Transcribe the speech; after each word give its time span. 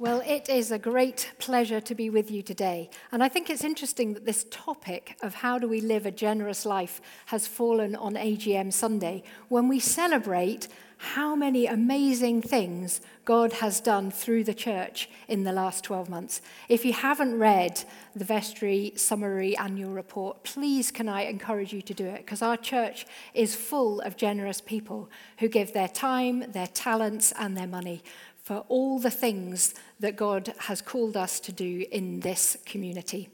Well, 0.00 0.22
it 0.26 0.48
is 0.48 0.70
a 0.70 0.78
great 0.78 1.30
pleasure 1.38 1.78
to 1.82 1.94
be 1.94 2.08
with 2.08 2.30
you 2.30 2.40
today. 2.40 2.88
And 3.12 3.22
I 3.22 3.28
think 3.28 3.50
it's 3.50 3.62
interesting 3.62 4.14
that 4.14 4.24
this 4.24 4.46
topic 4.50 5.18
of 5.22 5.34
how 5.34 5.58
do 5.58 5.68
we 5.68 5.82
live 5.82 6.06
a 6.06 6.10
generous 6.10 6.64
life 6.64 7.02
has 7.26 7.46
fallen 7.46 7.94
on 7.94 8.14
AGM 8.14 8.72
Sunday 8.72 9.22
when 9.50 9.68
we 9.68 9.78
celebrate 9.78 10.68
how 10.96 11.34
many 11.34 11.66
amazing 11.66 12.42
things 12.42 13.00
God 13.24 13.54
has 13.54 13.80
done 13.80 14.10
through 14.10 14.44
the 14.44 14.52
church 14.52 15.08
in 15.28 15.44
the 15.44 15.52
last 15.52 15.82
12 15.84 16.10
months. 16.10 16.42
If 16.68 16.84
you 16.84 16.92
haven't 16.92 17.38
read 17.38 17.82
the 18.14 18.24
Vestry 18.24 18.92
Summary 18.96 19.56
Annual 19.56 19.92
Report, 19.92 20.42
please 20.44 20.90
can 20.90 21.08
I 21.08 21.22
encourage 21.22 21.72
you 21.72 21.80
to 21.80 21.94
do 21.94 22.04
it 22.04 22.18
because 22.18 22.42
our 22.42 22.58
church 22.58 23.06
is 23.32 23.54
full 23.54 24.00
of 24.02 24.18
generous 24.18 24.60
people 24.60 25.08
who 25.38 25.48
give 25.48 25.72
their 25.72 25.88
time, 25.88 26.52
their 26.52 26.66
talents, 26.66 27.32
and 27.38 27.56
their 27.56 27.66
money 27.66 28.02
for 28.42 28.64
all 28.68 28.98
the 28.98 29.10
things 29.10 29.74
that 30.00 30.16
God 30.16 30.54
has 30.58 30.82
called 30.82 31.16
us 31.16 31.40
to 31.40 31.52
do 31.52 31.84
in 31.90 32.20
this 32.20 32.56
community. 32.64 33.28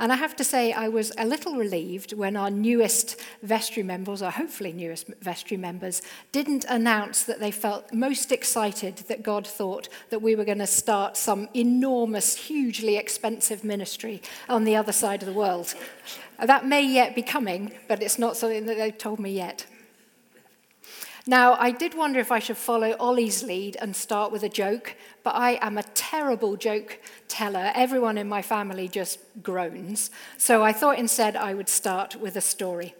And 0.00 0.12
I 0.12 0.16
have 0.16 0.36
to 0.36 0.44
say, 0.44 0.72
I 0.72 0.88
was 0.88 1.12
a 1.18 1.26
little 1.26 1.56
relieved 1.56 2.12
when 2.12 2.36
our 2.36 2.50
newest 2.50 3.20
vestry 3.42 3.82
members, 3.82 4.22
or 4.22 4.30
hopefully 4.30 4.72
newest 4.72 5.08
vestry 5.20 5.56
members, 5.56 6.02
didn't 6.30 6.64
announce 6.68 7.24
that 7.24 7.40
they 7.40 7.50
felt 7.50 7.92
most 7.92 8.30
excited 8.30 8.98
that 9.08 9.24
God 9.24 9.44
thought 9.44 9.88
that 10.10 10.22
we 10.22 10.36
were 10.36 10.44
going 10.44 10.58
to 10.58 10.68
start 10.68 11.16
some 11.16 11.48
enormous, 11.52 12.36
hugely 12.36 12.96
expensive 12.96 13.64
ministry 13.64 14.22
on 14.48 14.62
the 14.62 14.76
other 14.76 14.92
side 14.92 15.22
of 15.22 15.26
the 15.26 15.32
world. 15.32 15.74
That 16.40 16.64
may 16.64 16.82
yet 16.82 17.16
be 17.16 17.22
coming, 17.22 17.72
but 17.88 18.00
it's 18.00 18.20
not 18.20 18.36
something 18.36 18.66
that 18.66 18.76
they've 18.76 18.96
told 18.96 19.18
me 19.18 19.32
yet. 19.32 19.66
Now, 21.28 21.58
I 21.60 21.72
did 21.72 21.92
wonder 21.92 22.20
if 22.20 22.32
I 22.32 22.38
should 22.38 22.56
follow 22.56 22.96
Ollie's 22.98 23.42
lead 23.42 23.76
and 23.82 23.94
start 23.94 24.32
with 24.32 24.42
a 24.42 24.48
joke, 24.48 24.96
but 25.22 25.34
I 25.34 25.58
am 25.60 25.76
a 25.76 25.82
terrible 25.82 26.56
joke 26.56 26.98
teller. 27.28 27.70
Everyone 27.74 28.16
in 28.16 28.26
my 28.30 28.40
family 28.40 28.88
just 28.88 29.18
groans. 29.42 30.10
So 30.38 30.64
I 30.64 30.72
thought 30.72 30.98
instead 30.98 31.36
I 31.36 31.52
would 31.52 31.68
start 31.68 32.16
with 32.16 32.34
a 32.36 32.40
story. 32.40 32.94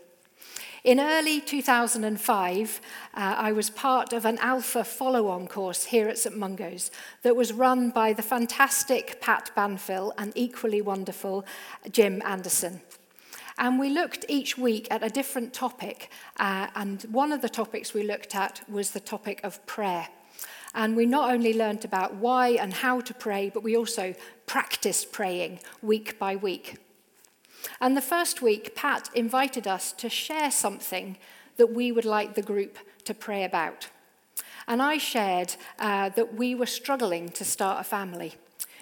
In 0.85 1.01
early 1.01 1.41
2005, 1.41 2.81
uh, 3.15 3.35
I 3.39 3.53
was 3.53 3.71
part 3.71 4.13
of 4.13 4.27
an 4.27 4.37
Alpha 4.43 4.85
follow 4.85 5.29
on 5.29 5.49
course 5.49 5.85
here 5.85 6.07
at 6.07 6.19
St 6.19 6.37
Mungo's 6.37 6.91
that 7.23 7.35
was 7.35 7.55
run 7.55 7.89
by 7.89 8.13
the 8.13 8.23
fantastic 8.23 9.23
Pat 9.23 9.51
Banfill 9.57 10.13
and 10.19 10.35
equally 10.35 10.83
wonderful 10.83 11.47
Jim 11.91 12.21
Anderson. 12.27 12.83
And 13.59 13.79
we 13.79 13.91
looked 13.91 14.25
each 14.29 14.57
week 14.57 14.87
at 14.91 15.03
a 15.03 15.11
different 15.11 15.53
topic. 15.53 16.11
Uh, 16.39 16.69
and 16.77 17.03
one 17.11 17.33
of 17.33 17.43
the 17.43 17.49
topics 17.49 17.93
we 17.93 18.05
looked 18.05 18.35
at 18.35 18.63
was 18.69 18.93
the 18.93 19.01
topic 19.01 19.41
of 19.43 19.65
prayer. 19.67 20.09
And 20.75 20.97
we 20.97 21.07
not 21.07 21.33
only 21.33 21.53
learned 21.53 21.85
about 21.85 22.15
why 22.15 22.51
and 22.51 22.73
how 22.73 23.01
to 23.01 23.13
pray, 23.13 23.51
but 23.53 23.65
we 23.65 23.77
also 23.77 24.15
practiced 24.47 25.13
praying 25.13 25.59
week 25.83 26.19
by 26.19 26.37
week. 26.37 26.77
And 27.81 27.97
the 27.97 28.03
first 28.03 28.41
week, 28.43 28.77
Pat 28.77 29.11
invited 29.13 29.67
us 29.67 29.91
to 29.93 30.09
share 30.09 30.53
something 30.53 31.19
that 31.57 31.75
we 31.75 31.91
would 31.91 32.05
like 32.05 32.35
the 32.35 32.43
group 32.43 32.79
to 33.05 33.15
pray 33.15 33.43
about. 33.43 33.89
And 34.69 34.81
I 34.83 34.99
shared 34.99 35.57
uh, 35.79 36.11
that 36.11 36.35
we 36.35 36.55
were 36.55 36.67
struggling 36.67 37.31
to 37.31 37.45
start 37.45 37.81
a 37.81 37.85
family. 37.85 38.35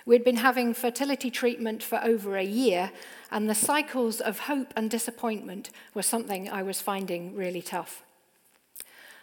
We'd 0.06 0.22
been 0.22 0.36
having 0.36 0.72
fertility 0.72 1.32
treatment 1.32 1.82
for 1.82 2.00
over 2.02 2.36
a 2.36 2.44
year, 2.44 2.92
and 3.32 3.50
the 3.50 3.56
cycles 3.56 4.20
of 4.20 4.38
hope 4.38 4.72
and 4.76 4.88
disappointment 4.88 5.70
were 5.94 6.02
something 6.02 6.48
I 6.48 6.62
was 6.62 6.80
finding 6.80 7.34
really 7.34 7.60
tough. 7.60 8.04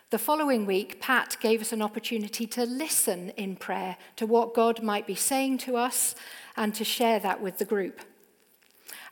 The 0.10 0.20
following 0.20 0.66
week, 0.66 1.00
Pat 1.00 1.38
gave 1.40 1.62
us 1.62 1.72
an 1.72 1.82
opportunity 1.82 2.46
to 2.48 2.66
listen 2.66 3.30
in 3.38 3.56
prayer 3.56 3.96
to 4.18 4.28
what 4.28 4.54
God 4.54 4.84
might 4.84 5.08
be 5.08 5.16
saying 5.16 5.60
to 5.60 5.78
us 5.78 6.16
and 6.58 6.76
to 6.76 6.84
share 6.84 7.20
that 7.22 7.42
with 7.42 7.60
the 7.60 7.66
group. 7.66 8.02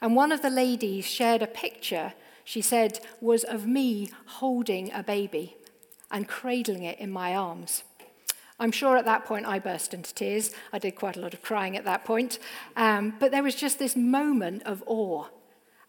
And 0.02 0.14
one 0.14 0.34
of 0.34 0.42
the 0.42 0.50
ladies 0.50 1.06
shared 1.06 1.42
a 1.42 1.48
picture, 1.48 2.14
she 2.44 2.62
said, 2.62 3.00
was 3.22 3.46
of 3.46 3.66
me 3.66 4.12
holding 4.26 4.92
a 4.92 5.04
baby 5.04 5.56
and 6.12 6.28
cradling 6.28 6.84
it 6.84 7.00
in 7.00 7.10
my 7.12 7.34
arms. 7.34 7.84
I'm 8.62 8.72
sure 8.72 8.96
at 8.96 9.06
that 9.06 9.26
point 9.26 9.48
I 9.48 9.58
burst 9.58 9.92
into 9.92 10.14
tears. 10.14 10.52
I 10.72 10.78
did 10.78 10.96
quite 10.96 11.18
a 11.18 11.20
lot 11.20 11.34
of 11.34 11.42
crying 11.42 11.76
at 11.76 11.86
that 11.86 12.06
point. 12.06 12.38
Um, 12.76 13.16
but 13.20 13.32
there 13.32 13.42
was 13.42 13.56
just 13.56 13.80
this 13.80 13.96
moment 13.96 14.62
of 14.64 14.84
awe. 14.86 15.26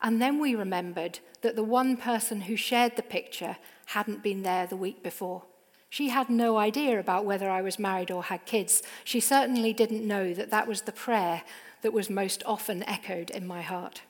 And 0.00 0.22
then 0.22 0.40
we 0.40 0.54
remembered 0.54 1.18
that 1.42 1.54
the 1.54 1.62
one 1.62 1.98
person 1.98 2.40
who 2.40 2.56
shared 2.56 2.96
the 2.96 3.02
picture 3.02 3.58
hadn't 3.86 4.22
been 4.22 4.42
there 4.42 4.66
the 4.66 4.76
week 4.76 5.02
before. 5.02 5.42
She 5.90 6.08
had 6.08 6.30
no 6.30 6.56
idea 6.56 6.98
about 6.98 7.26
whether 7.26 7.50
I 7.50 7.60
was 7.60 7.78
married 7.78 8.10
or 8.10 8.22
had 8.22 8.46
kids. 8.46 8.82
She 9.04 9.20
certainly 9.20 9.74
didn't 9.74 10.08
know 10.08 10.32
that 10.32 10.50
that 10.50 10.66
was 10.66 10.82
the 10.82 10.92
prayer 10.92 11.42
that 11.82 11.92
was 11.92 12.08
most 12.08 12.42
often 12.46 12.82
echoed 12.84 13.28
in 13.28 13.46
my 13.46 13.60
heart. 13.60 14.00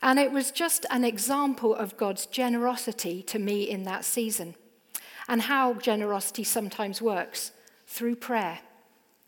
And 0.00 0.18
it 0.18 0.32
was 0.32 0.50
just 0.50 0.86
an 0.90 1.04
example 1.04 1.74
of 1.74 1.98
God's 1.98 2.24
generosity 2.24 3.22
to 3.24 3.38
me 3.38 3.68
in 3.68 3.84
that 3.84 4.06
season 4.06 4.54
and 5.32 5.40
how 5.40 5.72
generosity 5.72 6.44
sometimes 6.44 7.00
works 7.00 7.52
through 7.86 8.14
prayer, 8.14 8.58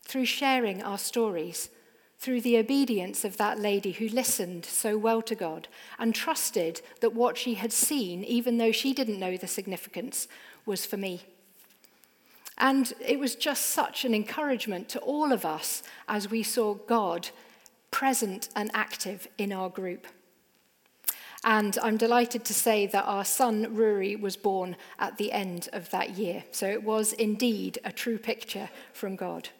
through 0.02 0.26
sharing 0.26 0.82
our 0.82 0.98
stories, 0.98 1.70
through 2.18 2.42
the 2.42 2.58
obedience 2.58 3.24
of 3.24 3.38
that 3.38 3.58
lady 3.58 3.92
who 3.92 4.06
listened 4.08 4.66
so 4.66 4.98
well 4.98 5.22
to 5.22 5.34
God 5.34 5.66
and 5.98 6.14
trusted 6.14 6.82
that 7.00 7.14
what 7.14 7.38
she 7.38 7.54
had 7.54 7.72
seen, 7.72 8.22
even 8.22 8.58
though 8.58 8.70
she 8.70 8.92
didn't 8.92 9.18
know 9.18 9.38
the 9.38 9.46
significance, 9.46 10.28
was 10.66 10.84
for 10.84 10.98
me. 10.98 11.22
And 12.58 12.92
it 13.00 13.18
was 13.18 13.34
just 13.34 13.70
such 13.70 14.04
an 14.04 14.14
encouragement 14.14 14.90
to 14.90 14.98
all 14.98 15.32
of 15.32 15.46
us 15.46 15.82
as 16.06 16.30
we 16.30 16.42
saw 16.42 16.74
God 16.74 17.30
present 17.90 18.50
and 18.54 18.70
active 18.74 19.26
in 19.38 19.54
our 19.54 19.70
group. 19.70 20.06
And 21.44 21.78
I'm 21.82 21.98
delighted 21.98 22.44
to 22.46 22.54
say 22.54 22.86
that 22.86 23.04
our 23.04 23.24
son 23.24 23.76
Ruri 23.76 24.18
was 24.18 24.36
born 24.36 24.76
at 24.98 25.18
the 25.18 25.30
end 25.30 25.68
of 25.74 25.90
that 25.90 26.16
year. 26.16 26.44
So 26.52 26.66
it 26.66 26.82
was 26.82 27.12
indeed 27.12 27.78
a 27.84 27.92
true 27.92 28.16
picture 28.16 28.70
from 28.94 29.14
God. 29.14 29.50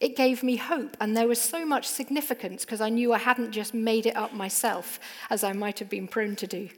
It 0.00 0.16
gave 0.16 0.42
me 0.42 0.56
hope, 0.56 0.96
and 0.98 1.14
there 1.14 1.28
was 1.28 1.40
so 1.40 1.64
much 1.66 1.86
significance 1.86 2.64
because 2.64 2.80
I 2.80 2.88
knew 2.88 3.12
I 3.12 3.18
hadn't 3.18 3.52
just 3.52 3.74
made 3.74 4.06
it 4.06 4.16
up 4.16 4.32
myself, 4.32 4.98
as 5.28 5.44
I 5.44 5.52
might 5.52 5.78
have 5.78 5.90
been 5.90 6.08
prone 6.08 6.36
to 6.36 6.46
do. 6.46 6.70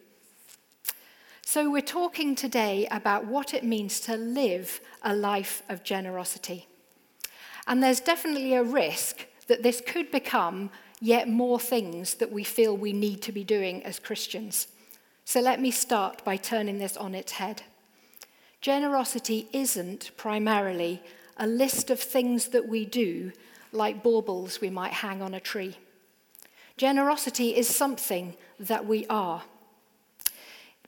So, 1.44 1.70
we're 1.70 1.82
talking 1.82 2.34
today 2.34 2.88
about 2.90 3.26
what 3.26 3.54
it 3.54 3.62
means 3.62 4.00
to 4.00 4.16
live 4.16 4.80
a 5.02 5.14
life 5.14 5.62
of 5.68 5.84
generosity. 5.84 6.66
And 7.68 7.80
there's 7.80 8.00
definitely 8.00 8.54
a 8.54 8.64
risk 8.64 9.26
that 9.46 9.62
this 9.62 9.80
could 9.86 10.10
become 10.10 10.70
yet 11.02 11.28
more 11.28 11.58
things 11.58 12.14
that 12.14 12.30
we 12.30 12.44
feel 12.44 12.76
we 12.76 12.92
need 12.92 13.20
to 13.22 13.32
be 13.32 13.42
doing 13.42 13.84
as 13.84 13.98
Christians. 13.98 14.68
So 15.24 15.40
let 15.40 15.60
me 15.60 15.72
start 15.72 16.24
by 16.24 16.36
turning 16.36 16.78
this 16.78 16.96
on 16.96 17.12
its 17.16 17.32
head. 17.32 17.62
Generosity 18.60 19.48
isn't 19.52 20.12
primarily 20.16 21.02
a 21.36 21.48
list 21.48 21.90
of 21.90 21.98
things 21.98 22.48
that 22.48 22.68
we 22.68 22.84
do, 22.84 23.32
like 23.72 24.04
baubles 24.04 24.60
we 24.60 24.70
might 24.70 24.92
hang 24.92 25.20
on 25.20 25.34
a 25.34 25.40
tree. 25.40 25.76
Generosity 26.76 27.56
is 27.56 27.66
something 27.68 28.36
that 28.60 28.86
we 28.86 29.04
are. 29.08 29.42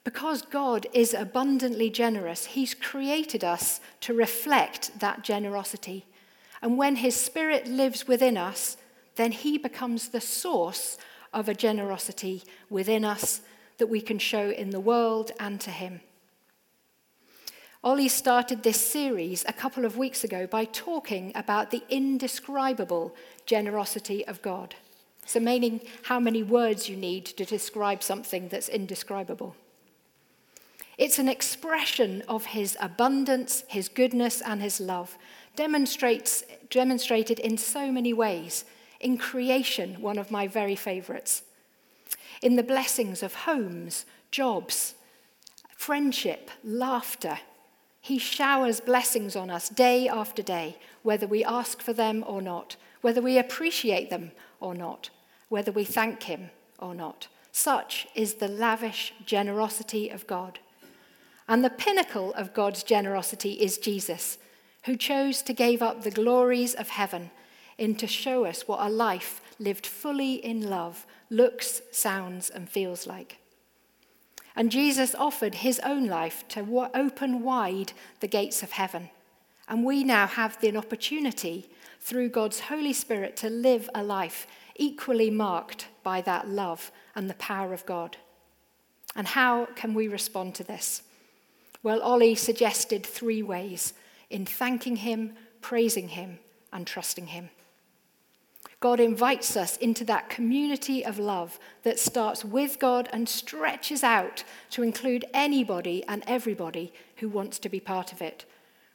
Because 0.05 0.43
God 0.43 0.87
is 0.93 1.13
abundantly 1.13 1.89
generous, 1.89 2.45
He's 2.45 2.73
created 2.73 3.43
us 3.43 3.81
to 3.99 4.13
reflect 4.13 4.97
that 5.01 5.23
generosity. 5.23 6.05
And 6.61 6.77
when 6.77 6.95
His 6.97 7.17
Spirit 7.17 7.67
lives 7.67 8.07
within 8.07 8.37
us, 8.37 8.77
then 9.15 9.31
He 9.31 9.57
becomes 9.57 10.09
the 10.09 10.21
source 10.21 10.97
of 11.33 11.49
a 11.49 11.53
generosity 11.53 12.43
within 12.69 13.03
us 13.03 13.41
that 13.77 13.87
we 13.87 14.01
can 14.01 14.19
show 14.19 14.49
in 14.49 14.69
the 14.69 14.79
world 14.79 15.31
and 15.39 15.59
to 15.61 15.71
Him. 15.71 16.01
Ollie 17.83 18.07
started 18.07 18.63
this 18.63 18.81
series 18.81 19.45
a 19.47 19.53
couple 19.53 19.85
of 19.85 19.95
weeks 19.95 20.23
ago 20.23 20.47
by 20.47 20.65
talking 20.65 21.31
about 21.35 21.69
the 21.69 21.83
indescribable 21.87 23.15
generosity 23.45 24.25
of 24.25 24.41
God. 24.41 24.73
So, 25.27 25.39
meaning 25.39 25.81
how 26.03 26.19
many 26.19 26.41
words 26.41 26.89
you 26.89 26.95
need 26.95 27.25
to 27.25 27.45
describe 27.45 28.01
something 28.01 28.47
that's 28.47 28.69
indescribable. 28.69 29.55
It's 30.97 31.19
an 31.19 31.27
expression 31.27 32.23
of 32.27 32.45
his 32.45 32.77
abundance, 32.79 33.63
his 33.67 33.89
goodness, 33.89 34.41
and 34.41 34.61
his 34.61 34.79
love, 34.79 35.17
demonstrates, 35.55 36.43
demonstrated 36.69 37.39
in 37.39 37.57
so 37.57 37.91
many 37.91 38.13
ways 38.13 38.65
in 38.99 39.17
creation, 39.17 40.01
one 40.01 40.17
of 40.17 40.31
my 40.31 40.47
very 40.47 40.75
favorites. 40.75 41.43
In 42.41 42.55
the 42.55 42.63
blessings 42.63 43.23
of 43.23 43.33
homes, 43.33 44.05
jobs, 44.31 44.95
friendship, 45.75 46.49
laughter. 46.63 47.39
He 48.01 48.17
showers 48.17 48.79
blessings 48.79 49.35
on 49.35 49.49
us 49.49 49.69
day 49.69 50.07
after 50.07 50.41
day, 50.41 50.77
whether 51.03 51.27
we 51.27 51.43
ask 51.43 51.81
for 51.81 51.93
them 51.93 52.23
or 52.27 52.41
not, 52.41 52.75
whether 53.01 53.21
we 53.21 53.37
appreciate 53.37 54.09
them 54.09 54.31
or 54.59 54.75
not, 54.75 55.09
whether 55.49 55.71
we 55.71 55.83
thank 55.83 56.23
Him 56.23 56.49
or 56.79 56.93
not. 56.93 57.27
Such 57.51 58.07
is 58.15 58.35
the 58.35 58.47
lavish 58.47 59.13
generosity 59.25 60.09
of 60.09 60.27
God. 60.27 60.59
And 61.47 61.63
the 61.63 61.69
pinnacle 61.69 62.33
of 62.33 62.53
God's 62.53 62.83
generosity 62.83 63.53
is 63.53 63.77
Jesus, 63.77 64.37
who 64.85 64.95
chose 64.95 65.41
to 65.43 65.53
give 65.53 65.81
up 65.81 66.01
the 66.01 66.11
glories 66.11 66.73
of 66.73 66.89
heaven 66.89 67.31
in 67.77 67.95
to 67.95 68.07
show 68.07 68.45
us 68.45 68.67
what 68.67 68.85
a 68.85 68.89
life 68.89 69.41
lived 69.59 69.85
fully 69.85 70.35
in 70.35 70.69
love 70.69 71.05
looks, 71.29 71.81
sounds, 71.91 72.49
and 72.49 72.69
feels 72.69 73.07
like. 73.07 73.39
And 74.55 74.71
Jesus 74.71 75.13
offered 75.15 75.55
his 75.55 75.79
own 75.81 76.05
life 76.07 76.47
to 76.49 76.89
open 76.93 77.41
wide 77.43 77.91
the 78.21 78.27
gates 78.27 78.63
of 78.63 78.71
heaven. 78.71 79.09
And 79.67 79.83
we 79.83 80.03
now 80.03 80.27
have 80.27 80.59
the 80.61 80.75
opportunity 80.77 81.69
through 81.99 82.29
God's 82.29 82.61
Holy 82.61 82.93
Spirit 82.93 83.35
to 83.37 83.49
live 83.49 83.89
a 83.93 84.03
life 84.03 84.47
equally 84.75 85.29
marked 85.29 85.87
by 86.03 86.21
that 86.21 86.47
love 86.47 86.91
and 87.15 87.29
the 87.29 87.35
power 87.35 87.73
of 87.73 87.85
God. 87.85 88.17
And 89.15 89.27
how 89.27 89.65
can 89.75 89.93
we 89.93 90.07
respond 90.07 90.55
to 90.55 90.63
this? 90.63 91.01
Well, 91.81 92.01
Ollie 92.01 92.35
suggested 92.35 93.05
three 93.05 93.41
ways 93.41 93.93
in 94.29 94.45
thanking 94.45 94.97
Him, 94.97 95.33
praising 95.61 96.09
Him, 96.09 96.39
and 96.71 96.85
trusting 96.85 97.27
Him. 97.27 97.49
God 98.85 98.99
invites 98.99 99.57
us 99.57 99.77
into 99.77 100.05
that 100.05 100.29
community 100.29 101.03
of 101.03 101.17
love 101.17 101.57
that 101.81 101.97
starts 101.99 102.45
with 102.45 102.77
God 102.77 103.09
and 103.11 103.27
stretches 103.27 104.03
out 104.03 104.43
to 104.69 104.83
include 104.83 105.25
anybody 105.33 106.03
and 106.07 106.23
everybody 106.27 106.93
who 107.15 107.27
wants 107.27 107.57
to 107.57 107.67
be 107.67 107.79
part 107.79 108.13
of 108.13 108.21
it. 108.21 108.45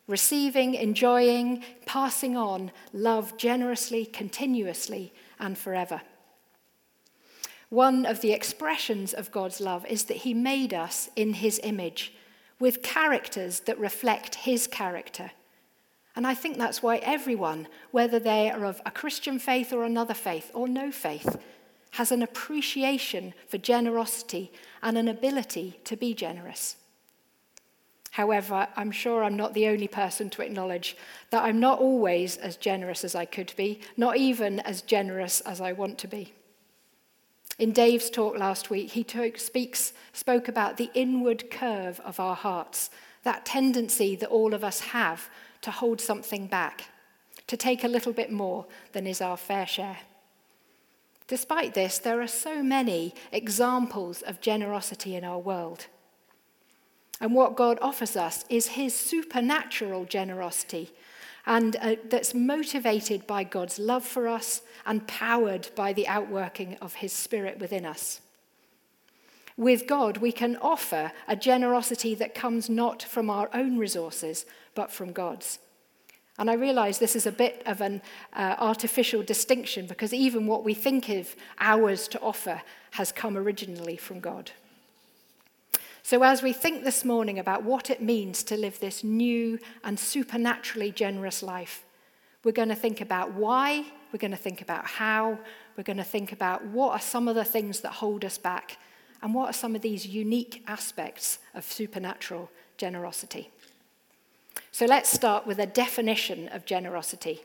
Receiving, 0.06 0.76
enjoying, 0.76 1.64
passing 1.86 2.36
on 2.36 2.70
love 2.92 3.36
generously, 3.36 4.06
continuously, 4.06 5.12
and 5.40 5.58
forever. 5.58 6.02
One 7.68 8.06
of 8.06 8.20
the 8.20 8.32
expressions 8.32 9.12
of 9.12 9.32
God's 9.32 9.60
love 9.60 9.84
is 9.86 10.04
that 10.04 10.18
He 10.18 10.34
made 10.34 10.72
us 10.72 11.10
in 11.16 11.32
His 11.32 11.58
image, 11.64 12.14
with 12.60 12.84
characters 12.84 13.58
that 13.66 13.76
reflect 13.76 14.36
His 14.36 14.68
character. 14.68 15.32
And 16.16 16.26
I 16.26 16.34
think 16.34 16.58
that's 16.58 16.82
why 16.82 16.96
everyone, 16.98 17.68
whether 17.90 18.18
they 18.18 18.50
are 18.50 18.64
of 18.64 18.80
a 18.84 18.90
Christian 18.90 19.38
faith 19.38 19.72
or 19.72 19.84
another 19.84 20.14
faith 20.14 20.50
or 20.54 20.66
no 20.68 20.90
faith, 20.90 21.36
has 21.92 22.12
an 22.12 22.22
appreciation 22.22 23.34
for 23.48 23.58
generosity 23.58 24.52
and 24.82 24.96
an 24.96 25.08
ability 25.08 25.80
to 25.84 25.96
be 25.96 26.14
generous. 26.14 26.76
However, 28.12 28.66
I'm 28.76 28.90
sure 28.90 29.22
I'm 29.22 29.36
not 29.36 29.54
the 29.54 29.68
only 29.68 29.86
person 29.86 30.30
to 30.30 30.42
acknowledge 30.42 30.96
that 31.30 31.44
I'm 31.44 31.60
not 31.60 31.78
always 31.78 32.36
as 32.36 32.56
generous 32.56 33.04
as 33.04 33.14
I 33.14 33.24
could 33.24 33.52
be, 33.56 33.80
not 33.96 34.16
even 34.16 34.60
as 34.60 34.82
generous 34.82 35.40
as 35.42 35.60
I 35.60 35.72
want 35.72 35.98
to 35.98 36.08
be. 36.08 36.32
In 37.58 37.72
Dave's 37.72 38.10
talk 38.10 38.36
last 38.36 38.70
week, 38.70 38.90
he 38.92 39.04
talk, 39.04 39.38
speaks, 39.38 39.92
spoke 40.12 40.48
about 40.48 40.76
the 40.76 40.90
inward 40.94 41.50
curve 41.50 42.00
of 42.00 42.18
our 42.18 42.34
hearts, 42.34 42.90
that 43.22 43.44
tendency 43.44 44.16
that 44.16 44.30
all 44.30 44.54
of 44.54 44.64
us 44.64 44.80
have 44.80 45.28
to 45.62 45.70
hold 45.70 46.00
something 46.00 46.46
back, 46.46 46.86
to 47.46 47.56
take 47.56 47.84
a 47.84 47.88
little 47.88 48.12
bit 48.12 48.30
more 48.30 48.66
than 48.92 49.06
is 49.06 49.20
our 49.20 49.36
fair 49.36 49.66
share. 49.66 49.98
Despite 51.26 51.74
this, 51.74 51.98
there 51.98 52.20
are 52.20 52.26
so 52.26 52.62
many 52.62 53.14
examples 53.30 54.22
of 54.22 54.40
generosity 54.40 55.14
in 55.14 55.24
our 55.24 55.38
world. 55.38 55.86
And 57.20 57.34
what 57.34 57.56
God 57.56 57.78
offers 57.80 58.16
us 58.16 58.44
is 58.48 58.68
his 58.68 58.94
supernatural 58.94 60.06
generosity 60.06 60.90
and 61.46 61.76
uh, 61.76 61.96
that's 62.08 62.34
motivated 62.34 63.26
by 63.26 63.44
God's 63.44 63.78
love 63.78 64.04
for 64.04 64.28
us 64.28 64.62
and 64.86 65.06
powered 65.06 65.68
by 65.74 65.92
the 65.92 66.08
outworking 66.08 66.76
of 66.80 66.94
his 66.94 67.12
spirit 67.12 67.58
within 67.58 67.86
us. 67.86 68.20
With 69.56 69.86
God, 69.86 70.18
we 70.18 70.32
can 70.32 70.56
offer 70.56 71.12
a 71.28 71.36
generosity 71.36 72.14
that 72.14 72.34
comes 72.34 72.70
not 72.70 73.02
from 73.02 73.28
our 73.28 73.50
own 73.52 73.78
resources, 73.78 74.46
but 74.80 74.90
from 74.90 75.12
God's. 75.12 75.58
And 76.38 76.48
I 76.48 76.54
realize 76.54 76.98
this 76.98 77.14
is 77.14 77.26
a 77.26 77.32
bit 77.32 77.62
of 77.66 77.82
an 77.82 78.00
uh, 78.32 78.54
artificial 78.56 79.22
distinction 79.22 79.84
because 79.84 80.14
even 80.14 80.46
what 80.46 80.64
we 80.64 80.72
think 80.72 81.10
of 81.10 81.36
ours 81.58 82.08
to 82.08 82.20
offer 82.20 82.62
has 82.92 83.12
come 83.12 83.36
originally 83.36 83.98
from 83.98 84.20
God. 84.20 84.52
So, 86.02 86.22
as 86.22 86.42
we 86.42 86.54
think 86.54 86.82
this 86.82 87.04
morning 87.04 87.38
about 87.38 87.62
what 87.62 87.90
it 87.90 88.00
means 88.00 88.42
to 88.44 88.56
live 88.56 88.80
this 88.80 89.04
new 89.04 89.58
and 89.84 90.00
supernaturally 90.00 90.92
generous 90.92 91.42
life, 91.42 91.84
we're 92.42 92.52
going 92.52 92.70
to 92.70 92.74
think 92.86 93.02
about 93.02 93.34
why, 93.34 93.84
we're 94.10 94.24
going 94.26 94.30
to 94.30 94.44
think 94.48 94.62
about 94.62 94.86
how, 94.86 95.38
we're 95.76 95.90
going 95.92 95.98
to 95.98 96.12
think 96.16 96.32
about 96.32 96.64
what 96.64 96.92
are 96.92 97.06
some 97.14 97.28
of 97.28 97.34
the 97.34 97.44
things 97.44 97.80
that 97.80 97.92
hold 97.92 98.24
us 98.24 98.38
back, 98.38 98.78
and 99.20 99.34
what 99.34 99.50
are 99.50 99.58
some 99.62 99.76
of 99.76 99.82
these 99.82 100.06
unique 100.06 100.64
aspects 100.66 101.38
of 101.52 101.70
supernatural 101.70 102.50
generosity. 102.78 103.50
So, 104.72 104.86
let's 104.86 105.10
start 105.10 105.46
with 105.46 105.58
a 105.58 105.66
definition 105.66 106.48
of 106.48 106.64
generosity. 106.64 107.40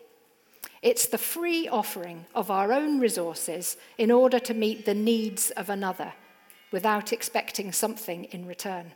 It's 0.82 1.08
the 1.08 1.18
free 1.18 1.68
offering 1.68 2.26
of 2.36 2.52
our 2.52 2.72
own 2.72 3.00
resources 3.00 3.78
in 3.98 4.12
order 4.12 4.40
to 4.40 4.54
meet 4.54 4.86
the 4.86 4.94
needs 4.94 5.50
of 5.52 5.70
another 5.70 6.14
without 6.72 7.12
expecting 7.12 7.72
something 7.72 8.26
in 8.26 8.46
return. 8.46 8.92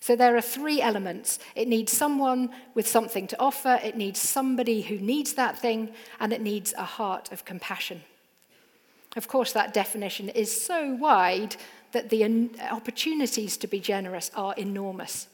So 0.00 0.16
there 0.16 0.36
are 0.36 0.42
three 0.42 0.80
elements 0.80 1.38
it 1.54 1.68
needs 1.68 1.92
someone 1.92 2.50
with 2.74 2.86
something 2.86 3.26
to 3.28 3.40
offer, 3.40 3.80
it 3.82 3.96
needs 3.96 4.20
somebody 4.20 4.82
who 4.82 4.98
needs 4.98 5.34
that 5.34 5.58
thing, 5.58 5.92
and 6.20 6.32
it 6.32 6.40
needs 6.40 6.72
a 6.76 6.84
heart 6.84 7.32
of 7.32 7.44
compassion. 7.44 8.02
Of 9.16 9.28
course, 9.28 9.52
that 9.52 9.74
definition 9.74 10.28
is 10.28 10.64
so 10.64 10.94
wide 10.94 11.56
that 11.92 12.10
the 12.10 12.50
opportunities 12.70 13.56
to 13.58 13.66
be 13.66 13.80
generous 13.80 14.30
are 14.34 14.54
enormous. 14.54 15.28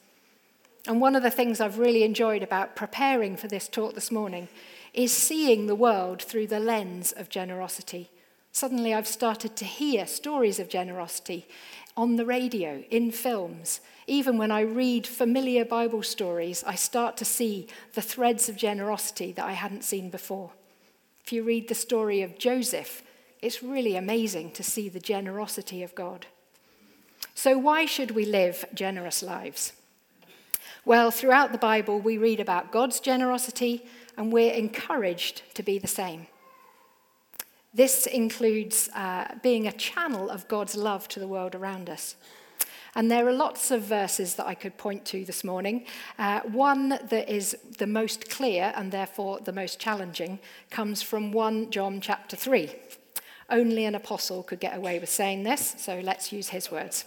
And 0.87 1.01
one 1.01 1.15
of 1.15 1.23
the 1.23 1.31
things 1.31 1.61
I've 1.61 1.79
really 1.79 2.03
enjoyed 2.03 2.43
about 2.43 2.77
preparing 2.77 3.37
for 3.37 3.49
this 3.49 3.69
talk 3.69 3.95
this 3.95 4.11
morning 4.11 4.49
is 4.93 5.13
seeing 5.13 5.67
the 5.67 5.75
world 5.75 6.21
through 6.21 6.49
the 6.49 6.61
lens 6.61 7.13
of 7.13 7.29
generosity 7.29 8.11
Suddenly, 8.53 8.93
I've 8.93 9.07
started 9.07 9.57
to 9.57 9.65
hear 9.65 10.07
stories 10.07 10.61
of 10.61 10.69
generosity 10.69 11.49
on 11.97 12.17
the 12.17 12.27
radio, 12.27 12.85
in 12.91 13.11
films. 13.11 13.81
Even 14.07 14.37
when 14.37 14.51
I 14.51 14.61
read 14.61 15.07
familiar 15.07 15.65
Bible 15.65 16.03
stories, 16.03 16.63
I 16.67 16.75
start 16.75 17.17
to 17.17 17.25
see 17.25 17.67
the 17.95 18.03
threads 18.03 18.51
of 18.51 18.57
generosity 18.57 19.33
that 19.33 19.47
I 19.47 19.53
hadn't 19.53 19.85
seen 19.85 20.11
before. 20.11 20.51
If 21.25 21.33
you 21.33 21.43
read 21.43 21.69
the 21.69 21.75
story 21.75 22.21
of 22.21 22.39
Joseph, 22.39 23.03
it's 23.41 23.63
really 23.63 23.97
amazing 23.97 24.53
to 24.53 24.63
see 24.63 24.91
the 24.91 25.01
generosity 25.01 25.83
of 25.83 25.95
God. 25.95 26.27
So, 27.35 27.57
why 27.57 27.87
should 27.87 28.11
we 28.11 28.27
live 28.27 28.67
generous 28.75 29.23
lives? 29.23 29.73
Well, 30.85 31.13
throughout 31.13 31.53
the 31.53 31.59
Bible, 31.59 32.01
we 32.01 32.19
read 32.19 32.41
about 32.41 32.73
God's 32.73 32.99
generosity, 32.99 33.87
and 34.17 34.33
we're 34.33 34.53
encouraged 34.53 35.43
to 35.55 35.63
be 35.63 35.79
the 35.79 35.87
same. 35.87 36.27
This 37.73 38.07
includes 38.07 38.91
uh, 38.93 39.37
being 39.43 39.69
a 39.69 39.73
channel 39.73 40.29
of 40.29 40.49
God's 40.49 40.75
love 40.75 41.07
to 41.09 41.21
the 41.21 41.29
world 41.29 41.55
around 41.55 41.89
us. 41.89 42.17
And 42.97 43.11
there 43.11 43.27
are 43.29 43.33
lots 43.33 43.71
of 43.71 43.83
verses 43.83 44.35
that 44.35 44.47
I 44.47 44.55
could 44.55 44.77
point 44.77 45.07
to 45.07 45.25
this 45.25 45.45
morning. 45.45 45.87
Uh, 46.19 46.41
one 46.41 46.89
that 46.89 47.29
is 47.29 47.57
the 47.79 47.87
most 47.87 48.29
clear 48.29 48.73
and 48.77 48.91
therefore 48.91 49.39
the 49.41 49.53
most 49.53 49.79
challenging 49.79 50.41
comes 50.69 51.01
from 51.01 51.33
1 51.33 51.71
John 51.71 52.01
chapter 52.01 52.37
3. 52.37 52.71
Only 53.49 53.87
an 53.87 53.95
apostle 53.95 54.43
could 54.43 54.61
get 54.61 54.77
away 54.77 54.99
with 54.99 55.09
saying 55.09 55.45
this, 55.45 55.77
so 55.79 56.01
let's 56.01 56.33
use 56.33 56.49
his 56.49 56.71
words. 56.71 57.07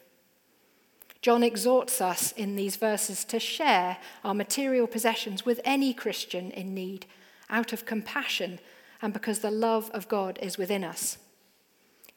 John 1.21 1.43
exhorts 1.43 2.01
us 2.01 2.31
in 2.31 2.55
these 2.55 2.77
verses 2.77 3.23
to 3.25 3.39
share 3.39 3.97
our 4.23 4.33
material 4.33 4.87
possessions 4.87 5.45
with 5.45 5.61
any 5.63 5.93
Christian 5.93 6.51
in 6.51 6.73
need 6.73 7.05
out 7.49 7.73
of 7.73 7.85
compassion 7.85 8.59
and 9.01 9.13
because 9.13 9.39
the 9.39 9.51
love 9.51 9.89
of 9.93 10.07
God 10.07 10.39
is 10.41 10.57
within 10.57 10.83
us 10.83 11.17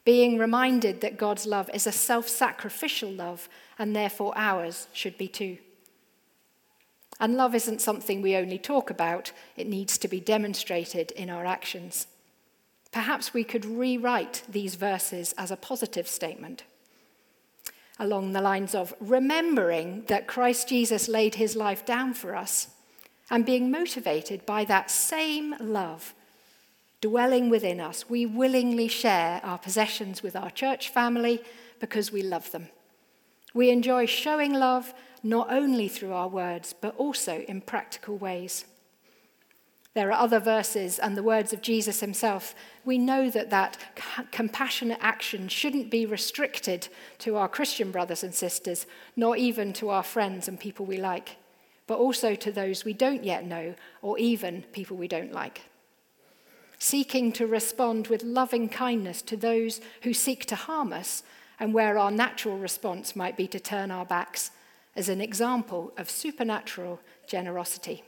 being 0.04 0.38
reminded 0.38 1.00
that 1.00 1.16
God's 1.16 1.46
love 1.46 1.70
is 1.72 1.86
a 1.86 1.92
self 1.92 2.28
sacrificial 2.28 3.10
love, 3.10 3.48
and 3.78 3.96
therefore 3.96 4.32
ours 4.36 4.86
should 4.92 5.16
be 5.16 5.28
too. 5.28 5.58
And 7.18 7.36
love 7.36 7.54
isn't 7.54 7.80
something 7.80 8.20
we 8.20 8.36
only 8.36 8.58
talk 8.58 8.90
about, 8.90 9.32
it 9.56 9.66
needs 9.66 9.96
to 9.98 10.08
be 10.08 10.20
demonstrated 10.20 11.10
in 11.12 11.30
our 11.30 11.46
actions. 11.46 12.06
Perhaps 12.92 13.32
we 13.32 13.44
could 13.44 13.64
rewrite 13.64 14.42
these 14.48 14.74
verses 14.74 15.34
as 15.38 15.50
a 15.50 15.56
positive 15.56 16.06
statement 16.06 16.64
along 17.98 18.32
the 18.32 18.40
lines 18.40 18.74
of 18.74 18.94
remembering 19.00 20.04
that 20.08 20.26
Christ 20.26 20.68
Jesus 20.68 21.08
laid 21.08 21.36
his 21.36 21.54
life 21.56 21.84
down 21.84 22.14
for 22.14 22.34
us 22.34 22.68
and 23.30 23.46
being 23.46 23.70
motivated 23.70 24.44
by 24.44 24.64
that 24.64 24.90
same 24.90 25.54
love 25.60 26.14
dwelling 27.04 27.50
within 27.50 27.80
us, 27.80 28.08
we 28.08 28.24
willingly 28.24 28.88
share 28.88 29.38
our 29.44 29.58
possessions 29.58 30.22
with 30.22 30.34
our 30.34 30.50
church 30.50 30.88
family 30.88 31.38
because 31.78 32.10
we 32.10 32.22
love 32.22 32.50
them. 32.50 32.66
We 33.52 33.68
enjoy 33.68 34.06
showing 34.06 34.54
love 34.54 34.94
not 35.22 35.52
only 35.52 35.86
through 35.86 36.14
our 36.14 36.28
words, 36.28 36.74
but 36.80 36.96
also 36.96 37.44
in 37.46 37.60
practical 37.60 38.16
ways. 38.16 38.64
There 39.94 40.10
are 40.10 40.20
other 40.20 40.40
verses 40.40 40.98
and 40.98 41.16
the 41.16 41.22
words 41.22 41.52
of 41.52 41.62
Jesus 41.62 42.00
himself. 42.00 42.56
We 42.84 42.98
know 42.98 43.30
that 43.30 43.50
that 43.50 43.78
compassionate 44.32 44.98
action 45.00 45.46
shouldn't 45.46 45.88
be 45.88 46.04
restricted 46.04 46.88
to 47.18 47.36
our 47.36 47.48
Christian 47.48 47.92
brothers 47.92 48.24
and 48.24 48.34
sisters, 48.34 48.86
nor 49.14 49.36
even 49.36 49.72
to 49.74 49.90
our 49.90 50.02
friends 50.02 50.48
and 50.48 50.58
people 50.58 50.84
we 50.84 50.96
like, 50.96 51.36
but 51.86 51.98
also 51.98 52.34
to 52.34 52.50
those 52.50 52.84
we 52.84 52.92
don't 52.92 53.22
yet 53.22 53.46
know, 53.46 53.76
or 54.02 54.18
even 54.18 54.62
people 54.72 54.96
we 54.96 55.06
don't 55.06 55.32
like. 55.32 55.62
Seeking 56.80 57.30
to 57.32 57.46
respond 57.46 58.08
with 58.08 58.24
loving 58.24 58.68
kindness 58.68 59.22
to 59.22 59.36
those 59.36 59.80
who 60.02 60.12
seek 60.12 60.44
to 60.46 60.56
harm 60.56 60.92
us, 60.92 61.22
and 61.60 61.72
where 61.72 61.96
our 61.96 62.10
natural 62.10 62.58
response 62.58 63.14
might 63.14 63.36
be 63.36 63.46
to 63.46 63.60
turn 63.60 63.92
our 63.92 64.04
backs, 64.04 64.50
as 64.96 65.08
an 65.08 65.20
example 65.20 65.92
of 65.96 66.10
supernatural 66.10 67.00
generosity. 67.28 68.02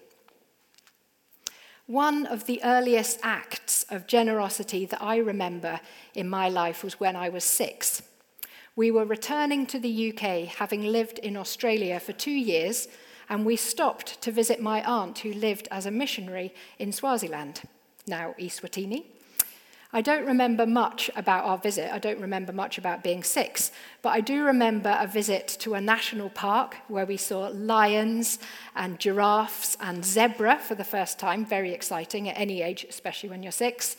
One 1.87 2.27
of 2.27 2.47
the 2.47 2.61
earliest 2.65 3.21
acts 3.23 3.85
of 3.91 4.09
generosity 4.09 4.87
that 4.87 5.01
I 5.01 5.19
remember 5.19 5.79
in 6.15 6.29
my 6.29 6.49
life 6.49 6.83
was 6.83 6.99
when 6.99 7.15
I 7.15 7.29
was 7.29 7.45
six. 7.45 8.03
We 8.75 8.91
were 8.91 9.05
returning 9.05 9.67
to 9.67 9.79
the 9.79 10.13
UK, 10.13 10.49
having 10.49 10.83
lived 10.83 11.21
in 11.21 11.37
Australia 11.37 12.01
for 12.01 12.13
two 12.13 12.33
years, 12.33 12.89
and 13.29 13.47
we 13.47 13.55
stopped 13.55 14.21
to 14.23 14.33
visit 14.33 14.61
my 14.61 14.83
aunt 14.83 15.21
who 15.21 15.33
lived 15.33 15.69
as 15.71 15.87
a 15.87 15.93
missionary 15.93 16.53
in 16.81 16.91
Swaziland, 16.91 17.63
now 18.05 18.35
Eswatini. 18.37 19.05
I 19.97 20.03
don't 20.03 20.27
remember 20.27 20.67
much 20.67 21.11
about 21.17 21.47
our 21.47 21.57
visit. 21.57 21.91
I 21.91 21.99
don't 21.99 22.21
remember 22.21 22.53
much 22.53 22.77
about 22.77 23.03
being 23.03 23.25
six, 23.25 23.73
but 24.03 24.11
I 24.11 24.21
do 24.21 24.45
remember 24.45 24.95
a 25.01 25.07
visit 25.07 25.49
to 25.61 25.73
a 25.73 25.81
national 25.81 26.29
park 26.29 26.77
where 26.89 27.07
we 27.07 27.17
saw 27.17 27.51
lions 27.55 28.39
and 28.75 29.01
giraffes 29.01 29.75
and 29.81 30.05
zebra 30.05 30.59
for 30.59 30.75
the 30.75 30.85
first 30.85 31.19
time. 31.19 31.47
Very 31.47 31.73
exciting 31.73 32.29
at 32.29 32.39
any 32.39 32.61
age, 32.61 32.85
especially 32.87 33.31
when 33.31 33.43
you're 33.43 33.53
six. 33.53 33.97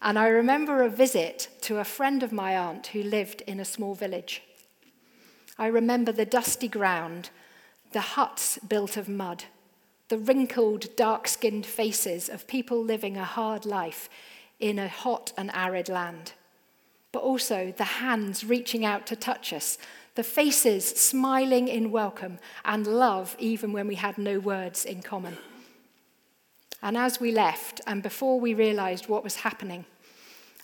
And 0.00 0.18
I 0.18 0.28
remember 0.28 0.82
a 0.82 0.88
visit 0.88 1.48
to 1.60 1.80
a 1.80 1.84
friend 1.84 2.22
of 2.22 2.32
my 2.32 2.56
aunt 2.56 2.86
who 2.86 3.02
lived 3.02 3.42
in 3.42 3.60
a 3.60 3.64
small 3.66 3.94
village. 3.94 4.42
I 5.58 5.66
remember 5.66 6.12
the 6.12 6.24
dusty 6.24 6.68
ground, 6.68 7.28
the 7.92 8.16
huts 8.16 8.58
built 8.66 8.96
of 8.96 9.06
mud, 9.06 9.44
the 10.08 10.16
wrinkled, 10.16 10.96
dark 10.96 11.28
skinned 11.28 11.66
faces 11.66 12.30
of 12.30 12.46
people 12.46 12.82
living 12.82 13.18
a 13.18 13.24
hard 13.24 13.66
life 13.66 14.08
in 14.58 14.78
a 14.78 14.88
hot 14.88 15.32
and 15.36 15.50
arid 15.54 15.88
land, 15.88 16.32
but 17.12 17.22
also 17.22 17.72
the 17.76 17.84
hands 17.84 18.44
reaching 18.44 18.84
out 18.84 19.06
to 19.06 19.16
touch 19.16 19.52
us, 19.52 19.78
the 20.14 20.22
faces 20.22 20.88
smiling 20.88 21.68
in 21.68 21.90
welcome 21.90 22.38
and 22.64 22.86
love 22.86 23.36
even 23.38 23.72
when 23.72 23.86
we 23.86 23.96
had 23.96 24.16
no 24.16 24.38
words 24.38 24.84
in 24.84 25.02
common. 25.02 25.36
And 26.82 26.96
as 26.96 27.20
we 27.20 27.32
left, 27.32 27.80
and 27.86 28.02
before 28.02 28.38
we 28.38 28.54
realized 28.54 29.08
what 29.08 29.24
was 29.24 29.36
happening, 29.36 29.84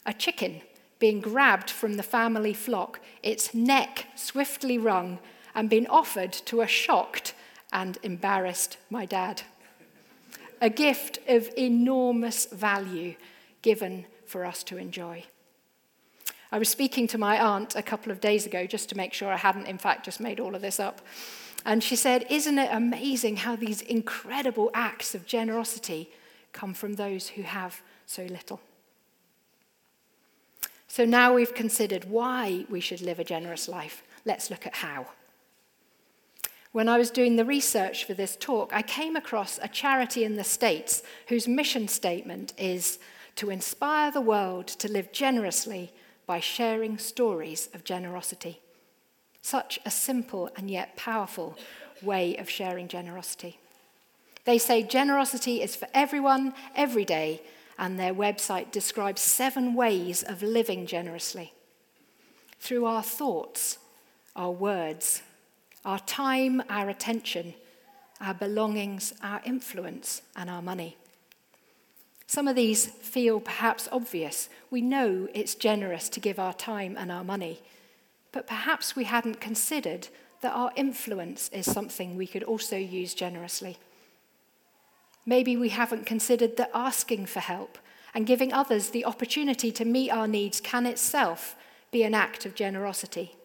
a 0.06 0.12
chicken 0.12 0.62
being 0.98 1.20
grabbed 1.20 1.68
from 1.68 1.94
the 1.94 2.02
family 2.02 2.54
flock, 2.54 3.00
its 3.22 3.54
neck 3.54 4.06
swiftly 4.14 4.78
wrung, 4.78 5.18
and 5.54 5.68
being 5.68 5.86
offered 5.88 6.32
to 6.32 6.60
a 6.60 6.66
shocked 6.66 7.34
and 7.72 7.98
embarrassed 8.02 8.76
my 8.88 9.04
dad. 9.04 9.42
A 10.60 10.70
gift 10.70 11.18
of 11.26 11.50
enormous 11.56 12.46
value 12.46 13.16
given 13.62 14.06
for 14.26 14.44
us 14.44 14.62
to 14.64 14.76
enjoy. 14.76 15.24
I 16.50 16.58
was 16.58 16.68
speaking 16.68 17.06
to 17.08 17.18
my 17.18 17.40
aunt 17.40 17.74
a 17.76 17.82
couple 17.82 18.12
of 18.12 18.20
days 18.20 18.44
ago 18.44 18.66
just 18.66 18.90
to 18.90 18.96
make 18.96 19.14
sure 19.14 19.32
I 19.32 19.38
hadn't, 19.38 19.66
in 19.66 19.78
fact, 19.78 20.04
just 20.04 20.20
made 20.20 20.38
all 20.38 20.54
of 20.54 20.60
this 20.60 20.78
up. 20.78 21.00
And 21.64 21.82
she 21.82 21.96
said, 21.96 22.26
Isn't 22.28 22.58
it 22.58 22.68
amazing 22.72 23.38
how 23.38 23.56
these 23.56 23.80
incredible 23.80 24.70
acts 24.74 25.14
of 25.14 25.26
generosity 25.26 26.10
come 26.52 26.74
from 26.74 26.94
those 26.94 27.28
who 27.28 27.42
have 27.42 27.80
so 28.04 28.24
little? 28.24 28.60
So 30.88 31.06
now 31.06 31.32
we've 31.32 31.54
considered 31.54 32.04
why 32.04 32.66
we 32.68 32.80
should 32.80 33.00
live 33.00 33.18
a 33.18 33.24
generous 33.24 33.66
life. 33.66 34.02
Let's 34.26 34.50
look 34.50 34.66
at 34.66 34.74
how. 34.74 35.06
When 36.72 36.88
I 36.88 36.98
was 36.98 37.10
doing 37.10 37.36
the 37.36 37.46
research 37.46 38.04
for 38.04 38.12
this 38.12 38.36
talk, 38.36 38.74
I 38.74 38.82
came 38.82 39.16
across 39.16 39.58
a 39.62 39.68
charity 39.68 40.24
in 40.24 40.36
the 40.36 40.44
States 40.44 41.02
whose 41.28 41.48
mission 41.48 41.88
statement 41.88 42.52
is 42.58 42.98
to 43.36 43.50
inspire 43.50 44.10
the 44.10 44.20
world 44.20 44.66
to 44.66 44.90
live 44.90 45.12
generously 45.12 45.92
by 46.26 46.40
sharing 46.40 46.98
stories 46.98 47.68
of 47.74 47.84
generosity. 47.84 48.60
Such 49.42 49.80
a 49.84 49.90
simple 49.90 50.50
and 50.56 50.70
yet 50.70 50.96
powerful 50.96 51.58
way 52.02 52.36
of 52.36 52.48
sharing 52.48 52.88
generosity. 52.88 53.58
They 54.44 54.58
say 54.58 54.82
generosity 54.82 55.62
is 55.62 55.76
for 55.76 55.88
everyone, 55.94 56.54
every 56.74 57.04
day, 57.04 57.42
and 57.78 57.98
their 57.98 58.14
website 58.14 58.70
describes 58.70 59.20
seven 59.20 59.74
ways 59.74 60.22
of 60.22 60.42
living 60.42 60.86
generously. 60.86 61.52
Through 62.60 62.84
our 62.86 63.02
thoughts, 63.02 63.78
our 64.36 64.50
words, 64.50 65.22
our 65.84 65.98
time, 66.00 66.62
our 66.68 66.88
attention, 66.88 67.54
our 68.20 68.34
belongings, 68.34 69.12
our 69.22 69.40
influence, 69.44 70.22
and 70.36 70.48
our 70.48 70.62
money. 70.62 70.96
Some 72.32 72.48
of 72.48 72.56
these 72.56 72.86
feel 72.86 73.40
perhaps 73.40 73.90
obvious. 73.92 74.48
We 74.70 74.80
know 74.80 75.28
it's 75.34 75.54
generous 75.54 76.08
to 76.08 76.18
give 76.18 76.38
our 76.38 76.54
time 76.54 76.96
and 76.98 77.12
our 77.12 77.22
money, 77.22 77.60
but 78.32 78.46
perhaps 78.46 78.96
we 78.96 79.04
hadn't 79.04 79.38
considered 79.38 80.08
that 80.40 80.54
our 80.54 80.72
influence 80.74 81.50
is 81.50 81.70
something 81.70 82.16
we 82.16 82.26
could 82.26 82.42
also 82.42 82.78
use 82.78 83.12
generously. 83.12 83.76
Maybe 85.26 85.58
we 85.58 85.68
haven't 85.68 86.06
considered 86.06 86.56
that 86.56 86.70
asking 86.72 87.26
for 87.26 87.40
help 87.40 87.76
and 88.14 88.26
giving 88.26 88.50
others 88.50 88.88
the 88.88 89.04
opportunity 89.04 89.70
to 89.70 89.84
meet 89.84 90.08
our 90.08 90.26
needs 90.26 90.58
can 90.58 90.86
itself 90.86 91.54
be 91.90 92.02
an 92.02 92.14
act 92.14 92.46
of 92.46 92.54
generosity. 92.54 93.36